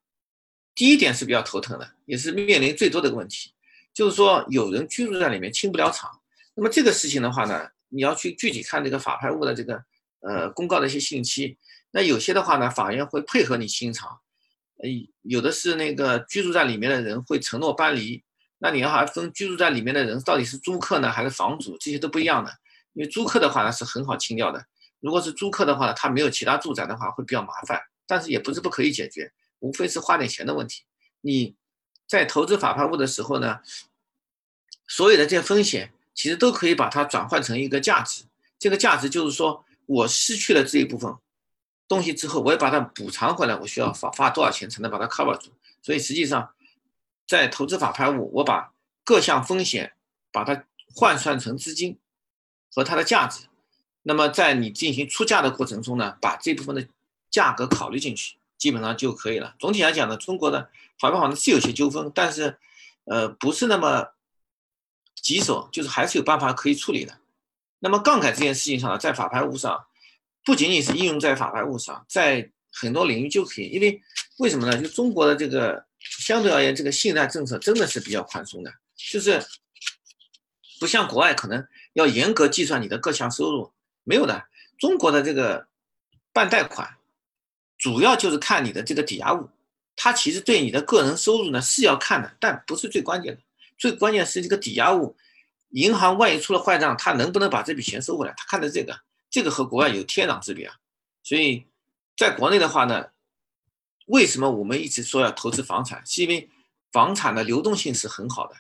[0.74, 3.52] 第一点是比较头疼的，也是面临最多的一个问题，
[3.94, 6.10] 就是说有人居住在里面清不了场。
[6.56, 9.84] 那么这个事情的话呢，你要去具体看这个法拍物的这个
[10.22, 11.58] 呃公告的一些信息。
[11.92, 14.20] 那有些的话呢，法院会配合你清场，
[14.78, 14.90] 呃，
[15.22, 18.24] 有的是那个居住在里面的人会承诺搬离，
[18.60, 22.52] 那你要还分居住在里面的人到底是租客呢还是房主，这些都不一样的。
[22.94, 24.66] 因为租客的话呢是很好清掉的。
[25.02, 30.84] 如果是租客的话，他没有其他住宅的话，会比较麻烦，但是也不是不可以解决，无非是花点钱的问题。
[31.22, 31.56] 你
[32.08, 33.60] 在投资法拍屋的时候呢，
[34.88, 38.26] 所有的这些风险其实都可以把它转换成一个价值。
[38.60, 41.14] 这个价值就是说我失去了这一部分
[41.88, 45.50] 东西之后，我要把它补偿回来，我需要花花多少钱才能把它 cover 住？
[45.82, 46.54] 所以实际上，
[47.28, 48.74] 在投资法拍屋，我把
[49.04, 49.94] 各项风险
[50.32, 52.00] 把它换算成资金
[52.74, 53.48] 和它的价值。
[54.04, 56.88] 那么在你进行出价的过程中呢，把这部分的
[57.30, 59.56] 价格考虑进去，基本上就可以了。
[59.60, 62.58] 总体来讲呢，中国的法拍房呢是有些纠纷，但是，
[63.06, 64.10] 呃，不是那么
[65.16, 67.20] 棘手，就是还是有办法可以处理的。
[67.80, 69.86] 那么杠杆这件事情上呢，在法拍物上，
[70.44, 73.66] 不仅仅是应用在法拍物上，在很多领域就可以。
[73.68, 74.02] 因为
[74.38, 74.82] 为什么呢？
[74.82, 79.46] 就中国的这个相对而言，这个信贷政策真的是比较宽松的，就是
[80.80, 83.72] 不像国外可能要严格计算你的各项收入，
[84.04, 84.46] 没有的。
[84.78, 85.68] 中国的这个
[86.34, 86.98] 办贷款，
[87.78, 89.50] 主要就是看你的这个抵押物，
[89.96, 93.42] 它其实对你的个人收入呢是要看的，但不是最关键的。
[93.78, 95.16] 最关键是这个抵押物。
[95.70, 98.34] 银行万一出了坏账，他能不能把这笔钱收回来？
[98.36, 99.00] 他看的这个，
[99.30, 100.76] 这个和国外有天壤之别啊。
[101.24, 101.66] 所以，
[102.18, 103.08] 在国内的话呢，
[104.08, 106.06] 为什么我们一直说要投资房产？
[106.06, 106.50] 是因为
[106.92, 108.56] 房产的流动性是很好的。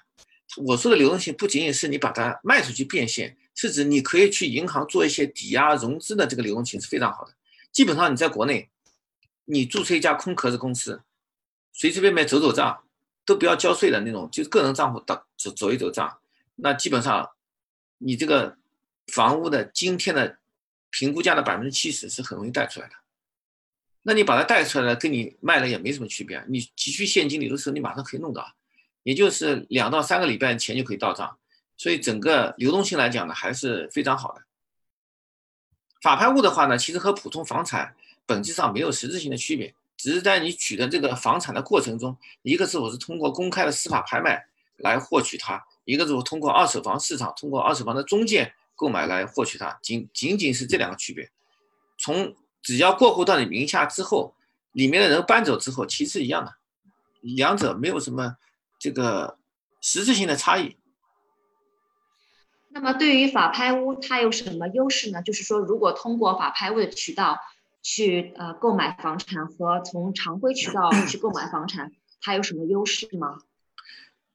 [0.65, 7.33] 我说的流动性不仅仅是你把它卖出去变现，是指你可以去银行做一些抵押融资的这个流动性是非常好的。
[7.71, 8.71] 基本上你在国内，
[9.45, 11.03] 你注册一家空壳子公司，
[11.71, 12.83] 随随便便走走账
[13.23, 16.17] 都不要交税的那种，就是个人账户的走走一走账。
[16.55, 17.29] 那基本上，
[17.99, 18.57] 你这个
[19.13, 20.39] 房屋的今天的
[20.89, 22.95] 评估价的百分之七十是很容易贷出来的。
[24.01, 26.43] 那你把它贷出来了，跟你卖了也没什么区别。
[26.49, 28.55] 你急需现金流的时候，你马上可以弄到，
[29.03, 31.37] 也就是两到三个礼拜钱就可以到账。
[31.81, 34.43] 所以整个流动性来讲呢，还是非常好的。
[35.99, 37.95] 法拍物的话呢，其实和普通房产
[38.27, 44.45] 本质上没有实质性的区别，只是在你取得这个房产的过程中，一个是我是通过公开的司法拍卖
[44.77, 45.65] 来获取它。
[45.83, 51.31] 一个是我通过二手房市场，通过二手房的中介购买来获取它，仅仅仅是这两个区别。
[51.97, 54.35] 从只要过户到你名下之后，
[54.73, 56.53] 里面的人搬走之后，其实一样的，
[57.21, 58.37] 两者没有什么
[58.77, 59.39] 这个
[59.81, 60.77] 实质性的差异。
[62.73, 65.21] 那么对于法拍屋，它有什么优势呢？
[65.21, 67.37] 就是说，如果通过法拍屋的渠道
[67.81, 71.91] 去呃购买房产，和从常规渠道去购买房产，
[72.21, 73.39] 它有什么优势吗？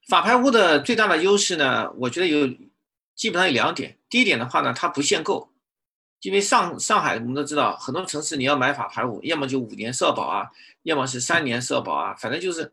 [0.07, 2.47] 法拍屋的最大的优势呢，我觉得有
[3.15, 3.97] 基本上有两点。
[4.09, 5.51] 第一点的话呢，它不限购，
[6.21, 10.51] 因为上上海我们都知道，很多城市你要买法拍屋，要么就五年社保啊，
[10.83, 12.71] 要么是三年社保啊，反正就是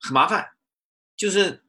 [0.00, 0.50] 很麻烦。
[1.16, 1.62] 就是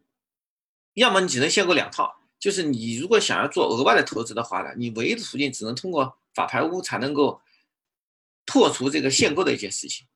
[0.94, 7.42] 要么你只能限购两套，就是你如果想要做额外的投资的话呢，你唯一的途径只能通过法拍屋才能够
[8.46, 10.08] 破除这个限购的一件事情。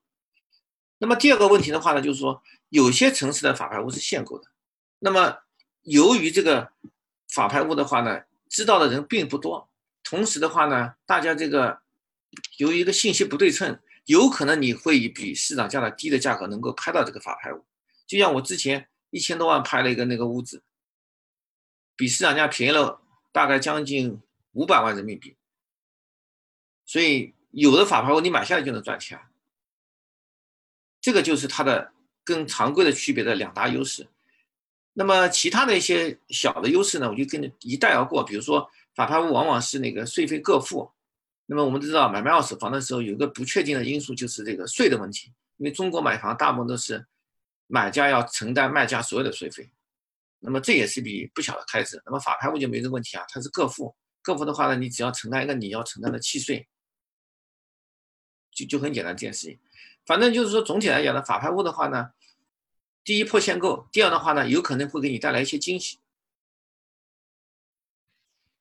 [0.98, 2.42] 那么第二个问题的话呢，就是说。
[2.70, 4.48] 有些城市的法拍屋是限购的，
[4.98, 5.38] 那么
[5.84, 6.72] 由于这个
[7.30, 9.70] 法拍屋的话呢，知道的人并不多，
[10.04, 11.82] 同时的话呢，大家这个
[12.58, 17.64] 由于一个信息不对称，有可能你会以比市场价的低的价格能够拍到这个法拍屋。
[18.08, 20.64] 就像我之前一千多万拍了一个那个屋子，
[21.96, 24.22] 比市场价便宜了大概将近
[24.52, 25.36] 五百万人民币，
[26.86, 29.20] 所以有的法拍屋你买下来就能赚钱，
[31.02, 31.92] 这个就是它的。
[32.26, 34.08] 跟常规的区别的两大优势，
[34.94, 38.24] 那么其他的一些小的优势呢，我就跟着一带而过。
[38.24, 40.90] 比如说，法拍屋往往是那个税费各付。
[41.48, 45.34] 那么我们知道，买卖二手房的时候有一个不确定的因素，就是这个税的问题。
[45.58, 47.06] 因为中国买房大部分都是
[47.68, 49.70] 买家要承担卖家所有的税费，
[50.44, 52.02] 那么这也是笔不小的开支。
[52.06, 56.68] 那么法拍屋就没这个问题啊，它是各付，各付的话呢，你只要承担一个你要承担的契税，
[58.52, 59.60] 就就很简单这件事情。
[60.06, 62.12] 反正就是说，总体来讲呢，法拍屋的话呢，
[63.04, 66.00] 第一破限购，第二的话呢，有可能会给你带来一些惊喜。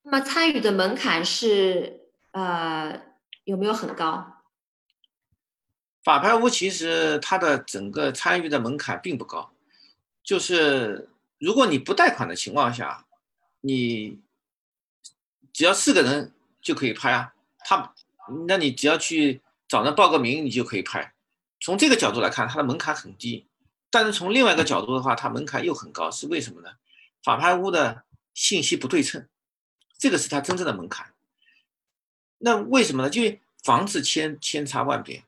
[0.02, 3.00] 那么参与的门槛是呃
[3.44, 4.44] 有没有很高？
[6.02, 9.52] 法拍屋其实它的整个参与的门槛并不高，
[10.24, 11.08] 就是
[11.42, 13.04] 如果你不贷款的情况下，
[13.62, 14.20] 你
[15.52, 17.34] 只要四个人就可以拍啊。
[17.64, 17.92] 他，
[18.46, 21.12] 那你只要去找人报个名，你就可以拍。
[21.60, 23.44] 从这个角度来看，它的门槛很低，
[23.90, 26.76] 但是从另外一个角度的话，它门槛又很高，是为什么呢？
[27.24, 29.26] 法拍屋的信息不对称，
[29.98, 31.12] 这个是它真正的门槛。
[32.38, 33.10] 那为什么呢？
[33.10, 33.20] 就
[33.64, 35.24] 房子千千差万别，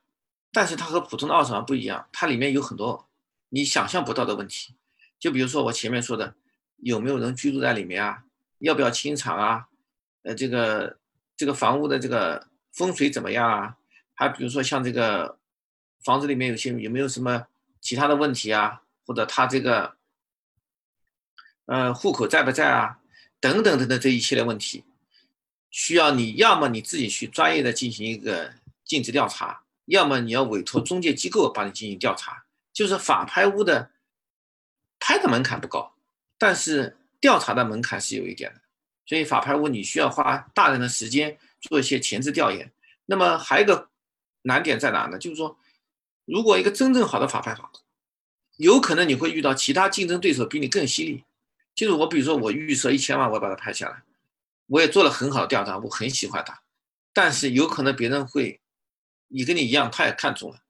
[0.53, 3.09] 但是它和普通的二手房不一样，它里面有很多
[3.49, 4.77] 你想象不到的问题。
[5.25, 6.35] 就比如说我前面说的，
[6.77, 8.25] 有没有人居住在里面啊？
[8.59, 9.68] 要不要清场啊？
[10.25, 10.99] 呃，这个
[11.35, 13.79] 这个房屋的这个风水怎么样啊？
[14.12, 15.39] 还比如说像这个。
[16.05, 17.47] 房子里面有些有没有什么
[17.81, 18.83] 其他的问题啊？
[19.07, 19.97] 或者他这个，
[21.64, 22.99] 呃，户口在不在啊？
[23.41, 24.85] 等等等等这一系列问题，
[25.70, 28.53] 需要你要么你自己去专业的进行一个
[28.85, 32.45] 尽职调查，要么你要委托中介机构帮你进行调查。
[32.70, 33.91] 就是法拍屋的
[35.07, 35.95] 拍的门槛不高，
[36.39, 38.63] 但是调查的门槛是有一点的。
[39.05, 42.73] 所以法拍屋你需要花大量的时间做一些前置调研。
[43.05, 43.91] 那么还有一个
[44.43, 45.19] 难点在哪呢？
[45.19, 45.59] 就是说。
[46.27, 47.71] 如果一个真正好的法拍房，
[48.57, 51.23] 有可能你会遇到其他竞争对手比你更犀利。
[51.75, 54.03] 就是我，比如说我预设一千万，我把它拍下来，
[54.69, 56.63] 我也做了很好的调查，我很喜欢它，
[57.13, 58.59] 但是有可能别人会，
[59.29, 60.61] 你跟你一样，他也看中了，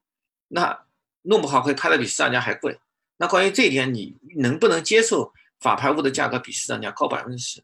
[0.49, 0.87] 那
[1.23, 2.81] 弄不好会拍的比市场价还贵。
[3.17, 7.63] 那关于这一点，你能不能接受法拍屋的价格比市场价高百分之十？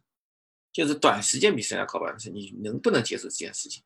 [0.73, 3.83] 就是短时间比市场价高百分之十，你能不能接受这件事情？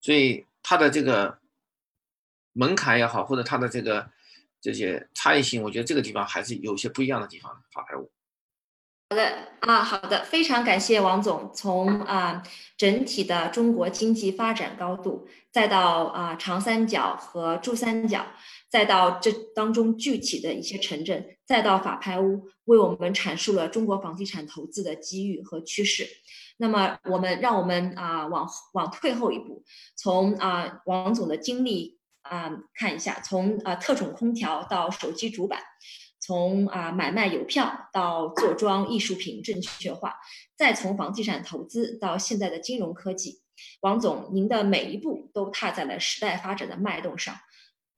[0.00, 1.38] 所以它的这个
[2.52, 4.10] 门槛也好，或者它的这个
[4.60, 7.62] 这些差异性，我觉得这个地方还是有些不一样的地方。
[7.72, 8.10] 法拍屋。
[9.10, 11.50] 好的啊，好的，非常感谢王总。
[11.54, 12.42] 从啊
[12.76, 18.26] 整体的中国经济发展高度，再到啊长三角和珠三角，
[18.74, 26.04] 再到这当中具体的一些城镇，再到法拍屋，为我们阐述了中国房地产投资的机遇和趋势。
[26.56, 29.62] 那么，我们让我们啊往往退后一步，
[29.94, 35.60] 从啊王总的经历啊看一下，从啊特种空调到手机主板。
[36.18, 40.14] 从啊买卖邮票到坐庄艺术品正确化，
[40.56, 43.40] 再从房地产投资到现在的金融科技，
[43.82, 47.36] 王总，您的每一步都踏在了时代发展的脉动上。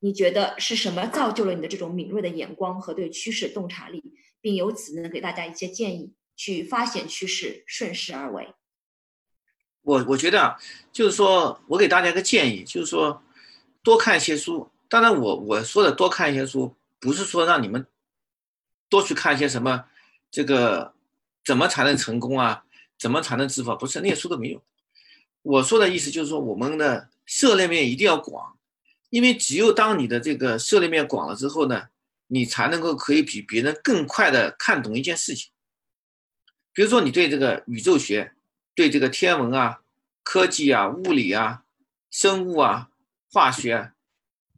[0.00, 4.02] 你觉得是什么造就了你的这种敏锐的眼光和对趋势洞察力，
[4.40, 8.54] 并由此能给大家一些建议，去发现趋势，顺势而为？
[9.82, 10.56] 我我觉得啊，
[10.92, 13.22] 就是说我给大家一个建议，就是说
[13.82, 14.70] 多看一些书。
[14.88, 17.86] 当然，我我说的多看一些书，不是说让你们。
[18.88, 19.86] 多去看一些什么，
[20.30, 20.94] 这个
[21.44, 22.64] 怎么才能成功啊？
[22.96, 23.74] 怎么才能致富？
[23.76, 24.62] 不是那些书都没有。
[25.42, 28.55] 我说的意思就是说，我们的涉猎面一定要广，
[29.10, 31.88] 因为只有当你的这个涉猎面广了之后呢，
[32.26, 35.50] 你才能够可以比别人更快的看懂一件事情。
[36.72, 38.32] 比如说，你对这个宇宙学、
[38.74, 39.80] 对这个天文啊、
[40.22, 41.62] 科技啊、物理啊、
[42.10, 42.90] 生物啊、
[43.32, 43.92] 化学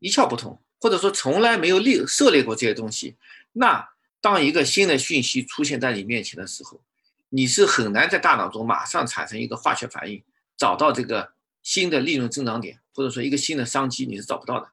[0.00, 3.16] 一窍不通，或者说从来没有猎涉猎过这些东西，
[3.52, 3.88] 那。
[4.20, 6.80] 当一个新的讯息出现在你面前的时候，
[7.28, 10.20] 你是很难在大脑中马上产生一个化学反应，
[10.56, 11.32] 找到这个
[11.62, 14.70] 新的利润增长点，或者说一个新的商机，你是找不到的。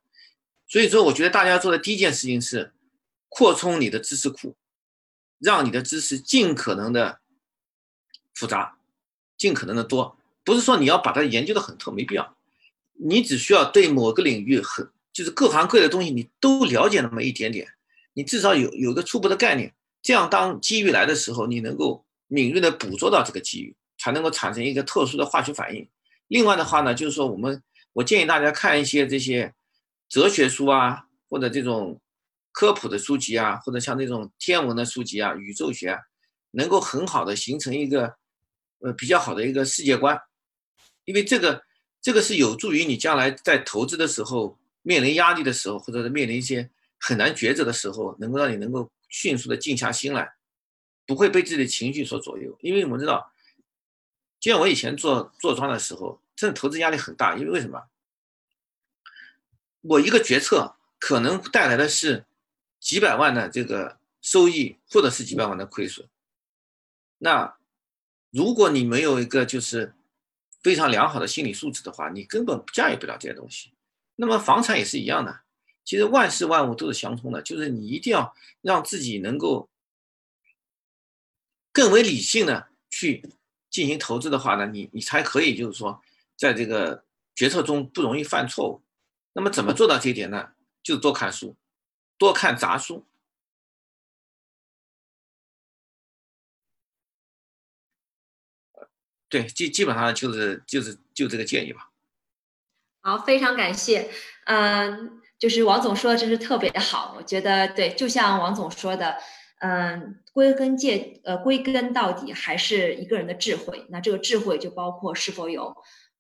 [0.68, 2.74] 所以说，我觉得大家做的第一件事情是
[3.30, 4.56] 扩充你的知识库，
[5.38, 7.20] 让你的知识尽可能的
[8.34, 8.80] 复杂，
[9.38, 10.18] 尽可能的多。
[10.44, 12.36] 不是说你要把它研究的很透，没必要。
[12.94, 17.68] 你只需要对某个领域很，就是各行各业的东西，你都了解那么一点点。
[18.14, 19.72] 你至少有有个初步的概念，
[20.02, 25.88] 这样当机遇来的时候，你能够敏锐的捕捉到这个机遇，才能够产生一个特殊的化学反应。
[26.28, 27.62] 另外的话呢，就是说我们
[27.96, 29.54] 我建议大家看一些这些
[30.08, 32.02] 哲学书啊，或者这种
[32.52, 36.00] 科普的书籍啊，或者像那种天文的书籍啊、宇宙学，啊，
[36.52, 38.16] 能够很好的形成一个
[38.80, 40.20] 呃比较好的一个世界观，
[41.06, 41.64] 因为这个
[42.02, 46.70] 这个是有助于你将来在投资的时候面临压力的时候，或者是面临一些。
[46.98, 50.34] 很难抉择的时候，能够让你能够迅速的静下心来，
[51.06, 52.58] 不会被自己的情绪所左右。
[52.62, 53.32] 因为我们知道，
[54.40, 57.36] 就像我以前做做庄的时候，真的投资压力很大。
[57.36, 57.88] 因为为什么？
[59.82, 62.26] 我一个决策可能带来的是
[62.80, 66.08] 几百万的这个收益，或者是几百万的亏损。
[67.20, 67.56] 那
[68.32, 69.94] 如果你没有一个就是
[70.62, 73.72] 非常良好的心理素质的话，你根本驾驭不了这些东西。
[74.16, 75.42] 那么房产也是一样的。
[75.84, 79.70] 其实万事万物都是相通的，就是你一定要让自己能够
[81.72, 83.24] 更为理性的去
[83.70, 86.02] 进行投资的话呢，你你才可以就是说
[86.36, 87.06] 在这个
[87.36, 88.84] 决策中不容易犯错误。
[89.34, 90.50] 那么怎么做到这一点呢？
[90.82, 91.56] 就是多看书，
[92.18, 93.06] 多看杂书。
[99.28, 101.92] 对，基基本上就是就是就这个建议吧。
[103.02, 104.10] 好，非常感谢，
[104.46, 105.22] 嗯。
[105.38, 109.18] 就是王总说的真是特别的好，我觉得对，就像王总说的，
[109.60, 113.86] 嗯，归根结呃归根到底还是一个人的智慧。
[113.90, 115.76] 那这个智慧就包括是否有，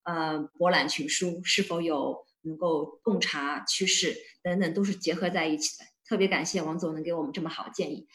[0.05, 5.85] 呃，博览群书，是否有能够洞察趋势等等，都是结合在一起的。
[6.07, 8.07] 特别感谢王总能给我们这么好的建议，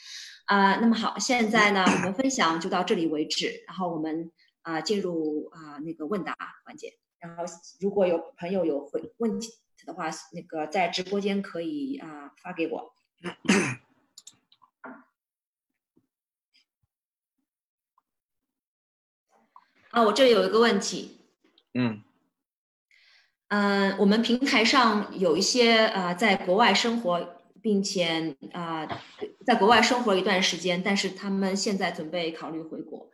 [0.46, 4.32] 啊，那么好，现在呢，我们分享就到这里为止，然后我们
[4.62, 6.34] 啊进入啊那个问答
[6.64, 7.44] 环节，然后
[7.80, 9.52] 如果有朋友有回问题。
[9.86, 12.92] 的话，那个在直播间可以啊发给我。
[19.90, 21.19] 啊，我这有一个问题。
[21.74, 22.02] 嗯。
[23.48, 28.86] 嗯，我们平台上有一些呃，在国外生活，并且啊，
[29.44, 33.10] 在国外生活一段时间，但是他们现在准备考虑回国。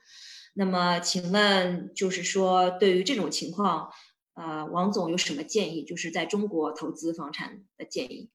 [0.54, 3.90] 那么，请问，就是说，对于这种情况。
[4.34, 5.82] 呃，王总有什么建议？
[5.82, 8.28] 就是在中国投资房产的建议。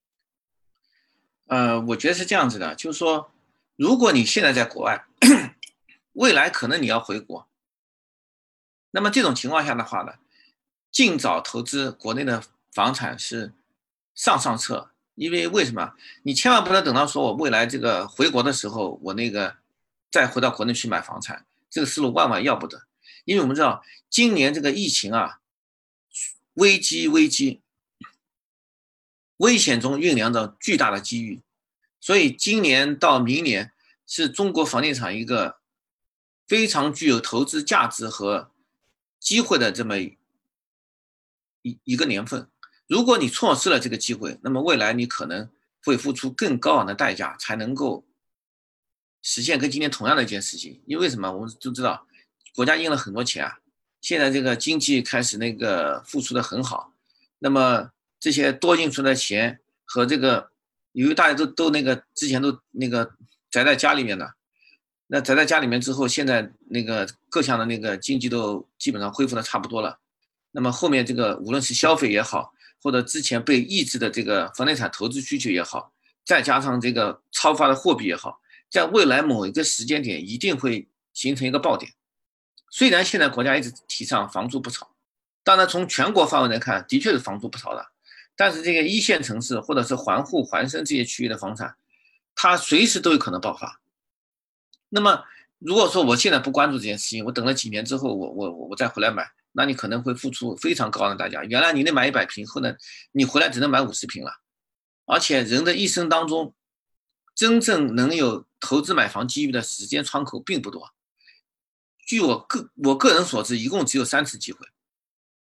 [1.45, 3.30] 呃，我觉得是这样子的，就是说，
[3.76, 5.05] 如果你现在在国外，
[6.13, 7.47] 未来可能你要回国，
[8.92, 10.14] 那么这种情况下的话呢，
[10.92, 13.54] 尽早投资国内的房产是
[14.16, 14.89] 上上策。
[15.16, 15.94] 因为为什么？
[16.24, 19.58] 你千万不能等到说我未来这个回国的时候，我那个
[20.10, 22.88] 再回到国内去买房产，这个思路万万要不得。
[23.26, 25.42] 因为我们知道今年这个疫情啊，
[26.54, 27.62] 危机危机，
[29.38, 31.42] 危险中酝酿着巨大的机遇，
[32.00, 33.74] 所以今年到明年
[34.08, 35.58] 是中国房地产一个
[36.48, 38.51] 非常具有投资价值和
[39.22, 40.17] 机会的这么一
[41.84, 42.49] 一个年份。
[42.88, 45.49] 如果你错失了这个机会，那么未来你可能
[45.86, 48.05] 会付出更高昂的代价，才能够
[49.22, 50.82] 实现跟今天同样的一件事情。
[50.88, 51.32] 因为什么？
[51.32, 52.05] 我们都知道，
[52.53, 53.59] 国家印了很多钱啊，
[54.01, 56.93] 现在这个经济开始那个复苏的很好。
[57.39, 60.51] 那么这些多印出来的钱和这个，
[60.91, 63.13] 由于大家都都那个之前都那个
[63.49, 64.36] 宅在家里面的，
[65.14, 69.99] 那宅在家里面之后，现在那个各项的那个经济都基本上恢复的差不多了。
[70.51, 75.91] 那么后面这个无论是消费也好，或者之前被抑制的这个房地产投资需求也好，
[76.24, 78.39] 再加上这个超发的货币也好，
[78.70, 81.91] 在未来某一个时间点一定会形成一个爆点。
[82.70, 84.91] 虽然现在国家一直提倡房租不炒，
[85.43, 87.86] 当然从全国范围来看，的确是房租不炒的。
[88.38, 91.76] 但是这个一线城市或者是环沪、环深这些区域的房产，
[92.34, 93.80] 它随时都有可能爆发。
[94.94, 95.24] 那么
[95.58, 99.32] 如果说我现在不关注这件事情，我等了几年之后，我我我再回来买。
[99.54, 101.44] 那你可能会付出非常高的代价。
[101.44, 102.78] 原来你能买一百平，后来
[103.12, 104.32] 你回来只能买五十平了。
[105.06, 106.56] 而且人的一生当中，
[107.36, 110.94] 真正能有投资买房机遇的时间窗口并不多。
[112.06, 114.68] 据我个我个人所知，一共只有三次机会，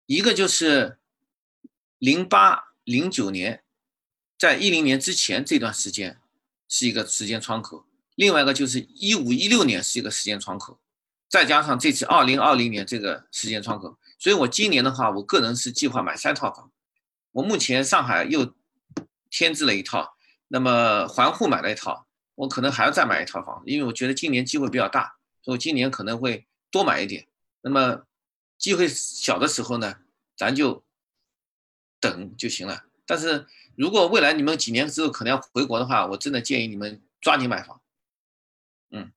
[0.08, 0.98] 一个就是
[2.00, 3.64] 零八零九年，
[4.38, 6.20] 在一零年之前这段时间
[6.68, 7.86] 是一个时间窗口；
[8.22, 10.80] 另外一个就是一五一六年是一个时间窗口。
[11.28, 16.72] 再加上这次二零二零年这个时间窗口，所以我今年的话，我个人是计划买三套房。
[17.32, 18.54] 我目前上海又
[19.32, 20.16] 添置了一套，
[20.50, 22.06] 那么环沪买了一套，
[22.36, 27.28] 我可能还要再买一套房，因为我觉得今年机会比较大，所以今年可能会多买一点。
[27.62, 28.04] 那么
[28.60, 29.96] 机会小的时候呢，
[30.38, 30.84] 咱就
[32.00, 32.84] 等就行了。
[33.08, 37.82] 但是如果未来你们几年之后可能要回国的话，我真的建议你们抓紧买房。
[38.92, 39.12] 嗯。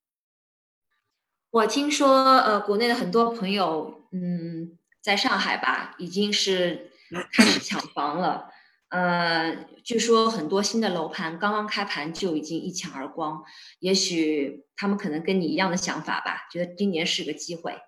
[1.51, 6.91] 我听说，呃，国内的很多朋友，嗯，在上海吧，已经是
[7.33, 8.51] 开始抢房了。
[8.89, 13.45] 呃，据说很多新的楼盘刚刚开盘就已经一抢而光。
[13.81, 17.81] 也许他们可能跟你一样的想法吧，觉得今年是个机会。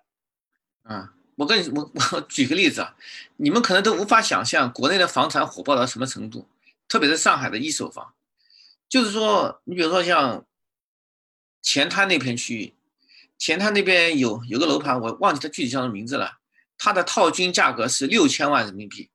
[0.89, 2.95] 嗯，我跟你我我举个例子啊，
[3.37, 6.47] 你们可能都无法想象国内的房产火爆到什么程度，
[6.87, 8.13] 特别是上海的一手房，
[8.89, 10.45] 就是说，你比如说像
[11.61, 12.73] 前滩那片区域。
[13.37, 16.39] 前滩那边有有个楼盘，我忘记它具体叫什么名字了。
[16.75, 19.11] 它的套均价格是六千万人民币，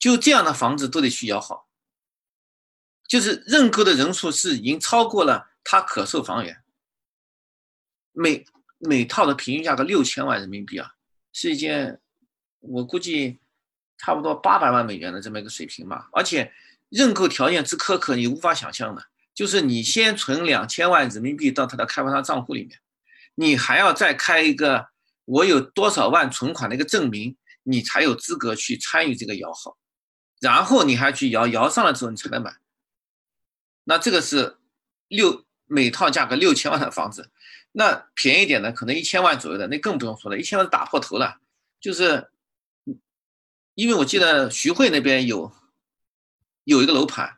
[0.00, 1.68] 就这样的房子都得去摇号，
[3.06, 6.60] 就是认购的人数是已经超过了它可售房源。
[8.10, 8.44] 每
[8.78, 10.94] 每套的平均价格六千万人民币啊，
[11.32, 12.00] 是一件
[12.58, 13.38] 我估计
[13.96, 16.08] 差不多八百万美元的这么一个水平吧。
[16.12, 16.52] 而且
[16.88, 19.06] 认购条件之苛刻，你无法想象的，
[19.36, 22.80] 就是你先存两千万人民币到他的开发商账户里面。
[23.34, 24.88] 你还要再开一个
[25.26, 29.76] 我有多少万存款的一个证明，你才有资格去参与这个摇号，
[30.40, 32.56] 然后你还去摇，摇上了之后你才能买。
[33.84, 34.56] 那这个是
[35.08, 37.30] 六每套价格六千万的房子，
[37.72, 41.42] 那便宜点的可能一千万左右的，那更不用说了，一千万打破头了。
[41.78, 42.30] 就是，
[43.74, 45.52] 因为我记得徐汇那边有
[46.64, 47.36] 有一个楼盘，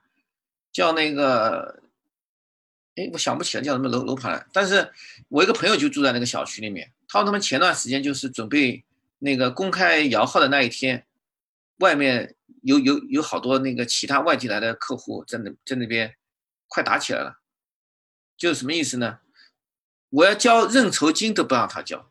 [0.70, 1.77] 叫那个。
[2.98, 4.44] 哎，我想不起来叫什么楼楼盘了。
[4.52, 4.90] 但是
[5.28, 8.84] 我一个朋友就住在那个小区里面，他说他们前段时间就是准备
[9.20, 11.06] 那个公开摇号的那一天，
[11.78, 16.12] 外面有有有好多那个其他外地来的客户在那在那边
[16.66, 17.38] 快打起来了。
[18.36, 19.20] 就是什么意思呢？
[20.10, 22.10] 我要交认筹金都不让他交，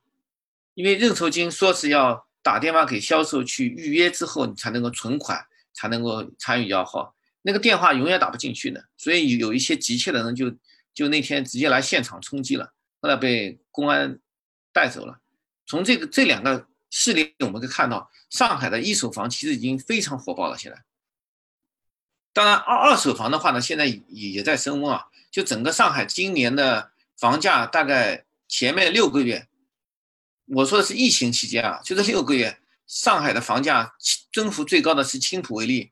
[0.73, 7.13] 因为认筹金说是要打电话给销售去预约之后，你才能够存款，才能够参与摇号。
[7.41, 10.49] 那个电话永远打不进去的，所以有一些急切的人就。
[10.97, 14.17] 就那天直接来现场冲击了，后来被公安
[14.73, 15.19] 带走了。
[15.67, 20.57] 从这个这两个事例，我们可以看到，上海的一手房其实已经非常火爆了。
[20.57, 20.83] 现在，
[22.33, 25.05] 当然二二手房的话呢，现在也也在升温啊。
[25.29, 29.47] 就整个上海今年的房价，大概前面六个月，
[30.47, 33.93] 我说的是疫情期间啊，就这六个月，上海的房价
[34.33, 35.91] 增幅最高的是青浦为例。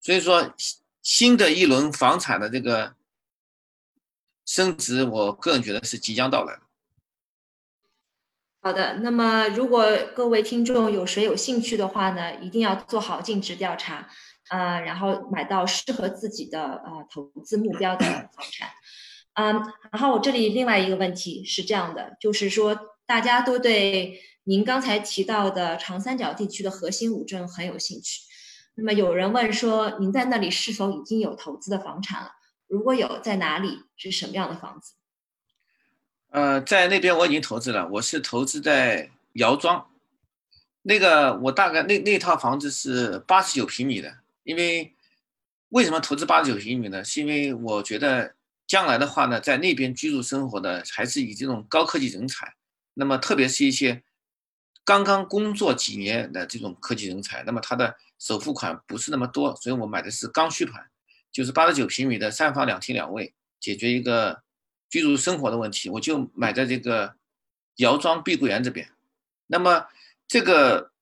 [0.00, 0.54] 所以说，
[1.02, 2.94] 新的一轮房产的这个。
[4.44, 6.60] 升值，我个人觉得是即将到来的。
[8.60, 14.08] 好的，那么如果各位听众有谁有兴趣的话呢，一定要做好尽职调查，
[14.48, 18.70] 呃，然后买到适合自己的呃投资目标的 房产。
[19.34, 22.74] 嗯，然后我这里另外一个问题是这样的，就是说
[23.04, 28.22] 大家都对您刚才提到的长三角地区的核心五镇很有兴趣。
[28.76, 32.30] 那么有人问说，您在那里是否已经有投资的房产了？
[32.66, 33.84] 如果有，在哪里？
[33.96, 34.94] 是什么样的房子？
[36.30, 39.88] 呃，在那边我已经投资了，我是投资在姚庄，
[40.82, 44.94] 那个我大概那那套房子是八十九平米的，因为
[45.68, 47.04] 为什么投资八十九平米呢？
[47.04, 48.34] 是因为我觉得
[48.66, 52.54] 将来的话呢，在那边居住生活的还是以这种高科技人才，
[52.94, 54.02] 那么特别是一些
[54.84, 60.90] 刚刚工作几年的这种科技人才，那么他的首付款不是那么多，所以我买的是刚需盘，
[61.34, 64.42] 就是八十九平米的三房两厅两卫，解决一个。
[64.90, 67.16] 居住生活的问题，我就买在这个
[67.78, 68.88] 姚庄碧桂园这边。
[69.48, 69.88] 那么
[70.28, 70.92] 这个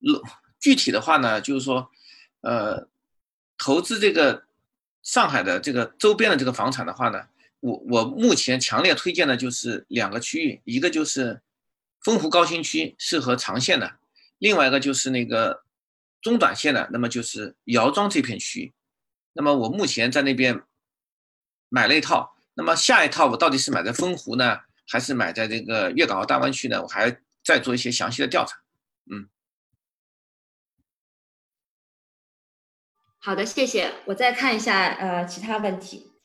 [0.00, 0.20] 楼
[0.58, 1.88] 具体的话呢，就是说，
[2.40, 2.88] 呃，
[3.56, 4.46] 投资这个
[5.04, 7.28] 上海的这个周边的这个房产的话呢，
[7.60, 11.40] 我我目前强烈推荐的就是两个区域，一个就是
[12.00, 13.86] 丰湖高新区，适合长线的；
[14.38, 15.62] 另外一个就是那个
[16.20, 18.72] 中短线的，那么就是姚庄这片区域。
[19.36, 20.62] 那么我目前在那边
[21.68, 22.34] 买了一套。
[22.54, 24.58] 那么下一套我到底是买在丰湖呢，
[24.88, 26.82] 还是买在这个粤港澳大湾区呢？
[26.82, 28.56] 我还再做一些详细的调查。
[29.10, 29.28] 嗯，
[33.18, 33.92] 好的，谢谢。
[34.06, 36.15] 我再看一下呃其他问题。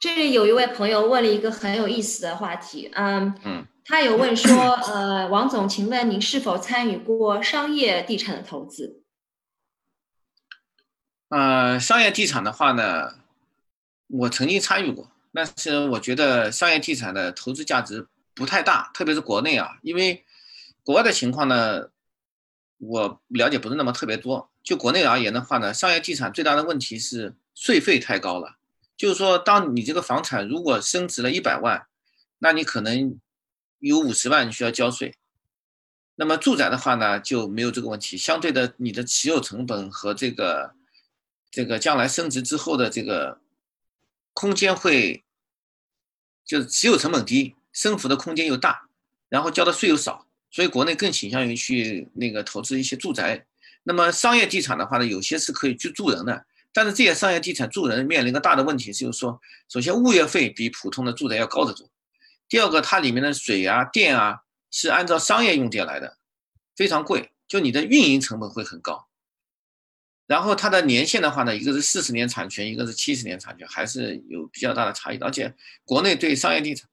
[0.00, 9.02] 这里有一位朋友问了一个很有意思的话题，嗯嗯，他有问说，呃，王总，请问您是否参与过商业地产的投资？
[11.28, 13.12] 呃，商业地产的话呢，
[14.06, 20.24] 我曾经参与过，但是我觉得商业地产的投资价值不太大，特别是国内啊，因为
[20.82, 21.90] 国外的情况呢，
[22.78, 24.50] 我了解不是那么特别多。
[24.62, 28.56] 就国内而言的话呢，商业地产最大的问题是税费太高了。
[29.00, 31.86] 就是说，当你这个房产如果升值了一百万，
[32.38, 33.18] 那你可能
[33.78, 35.14] 有五十万需要交税。
[36.16, 38.18] 那么住宅的话呢，就没有这个问题。
[38.18, 40.74] 相对的，你的持有成本和这个
[41.50, 43.40] 这个将来升值之后的这个
[44.34, 45.24] 空间会，
[46.44, 48.86] 就是持有成本低，升幅的空间又大，
[49.30, 53.46] 然后交的税又少，所以国内更倾向于去那个投资一些住宅。
[53.82, 56.44] 那么商业地产的话呢，有些是可以去住人的。
[56.72, 61.90] 但是这些商业地产住人面临一个大的问题，就是说，首先物业费比普通的住宅要高得多，
[62.48, 66.18] 第二个它里面的水啊、电啊是按照商业用电来的，
[66.76, 69.08] 非常贵，就你的运营成本会很高。
[70.26, 75.18] 然后它的年限的话呢，一个是四十年产权，一个是七十年产权，还是有比较大的差异。
[75.18, 75.52] 而且
[75.84, 76.88] 国内对商业地产、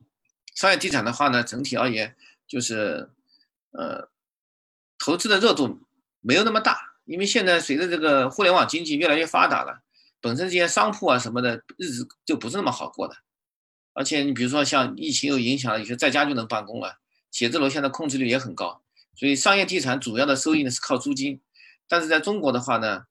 [0.56, 2.16] 商业地产的话呢，整体而言
[2.48, 3.12] 就是，
[3.70, 4.10] 呃，
[4.98, 5.82] 投资的热度
[6.22, 6.87] 没有那么大。
[7.08, 9.82] 因为现在随着这个互联网经济越来越发达了，
[10.20, 13.16] 本身这些商铺啊什么的日子就不是那么好过的，
[13.94, 17.00] 而且你比如说像疫情有影响，有些在家就能办公了，
[17.32, 18.82] 写字楼现在空置率也很高，
[19.16, 21.40] 所以商业地产主要的收益呢是靠租金，
[21.88, 23.06] 但是在中国的话呢，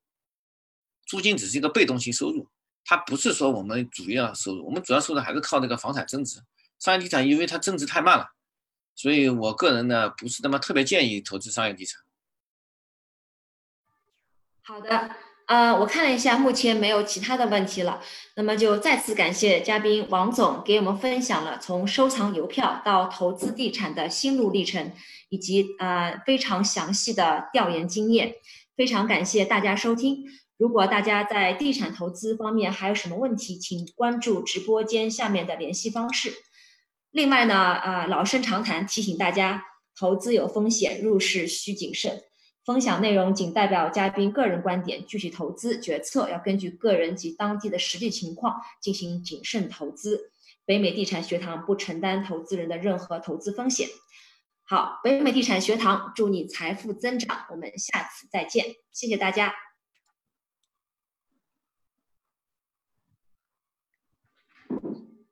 [1.07, 2.49] 租金只是一个被动性收入，
[2.85, 6.43] 它不是说我们主要收入，我们主要收入还是靠那个房产增值，
[6.79, 8.33] 商业地产因为它增值太慢了，
[8.95, 12.03] 所以我个人呢不是那么特别建议投资商业地产。
[14.69, 15.11] 好的，
[15.47, 18.03] 呃，我看了一下，目前没有其他的问题了。
[18.35, 24.91] 那么就再次感谢嘉宾王总给我们分享了从收藏邮票到投资地产的心路历程，
[25.29, 28.35] 以及呃非常详细的调研经验。
[28.77, 30.25] 非常感谢大家收听。
[30.59, 36.33] 如果大家在地产投资方面还有什么问题，请关注直播间下面的联系方式。
[37.13, 39.63] 另外呢，呃，老生常谈，提醒大家，
[39.97, 42.23] 投资有风险，入市需谨慎。
[42.67, 50.33] 分享内容仅代表嘉宾个人观点，具体投资决策要根据个人及当地的实际情况进行谨慎投资。
[50.65, 53.89] 北美地产学堂不承担投资人的任何投资风险。
[54.65, 59.55] 好，北美地产学堂祝你财富增长，我们下次再见，谢谢大家。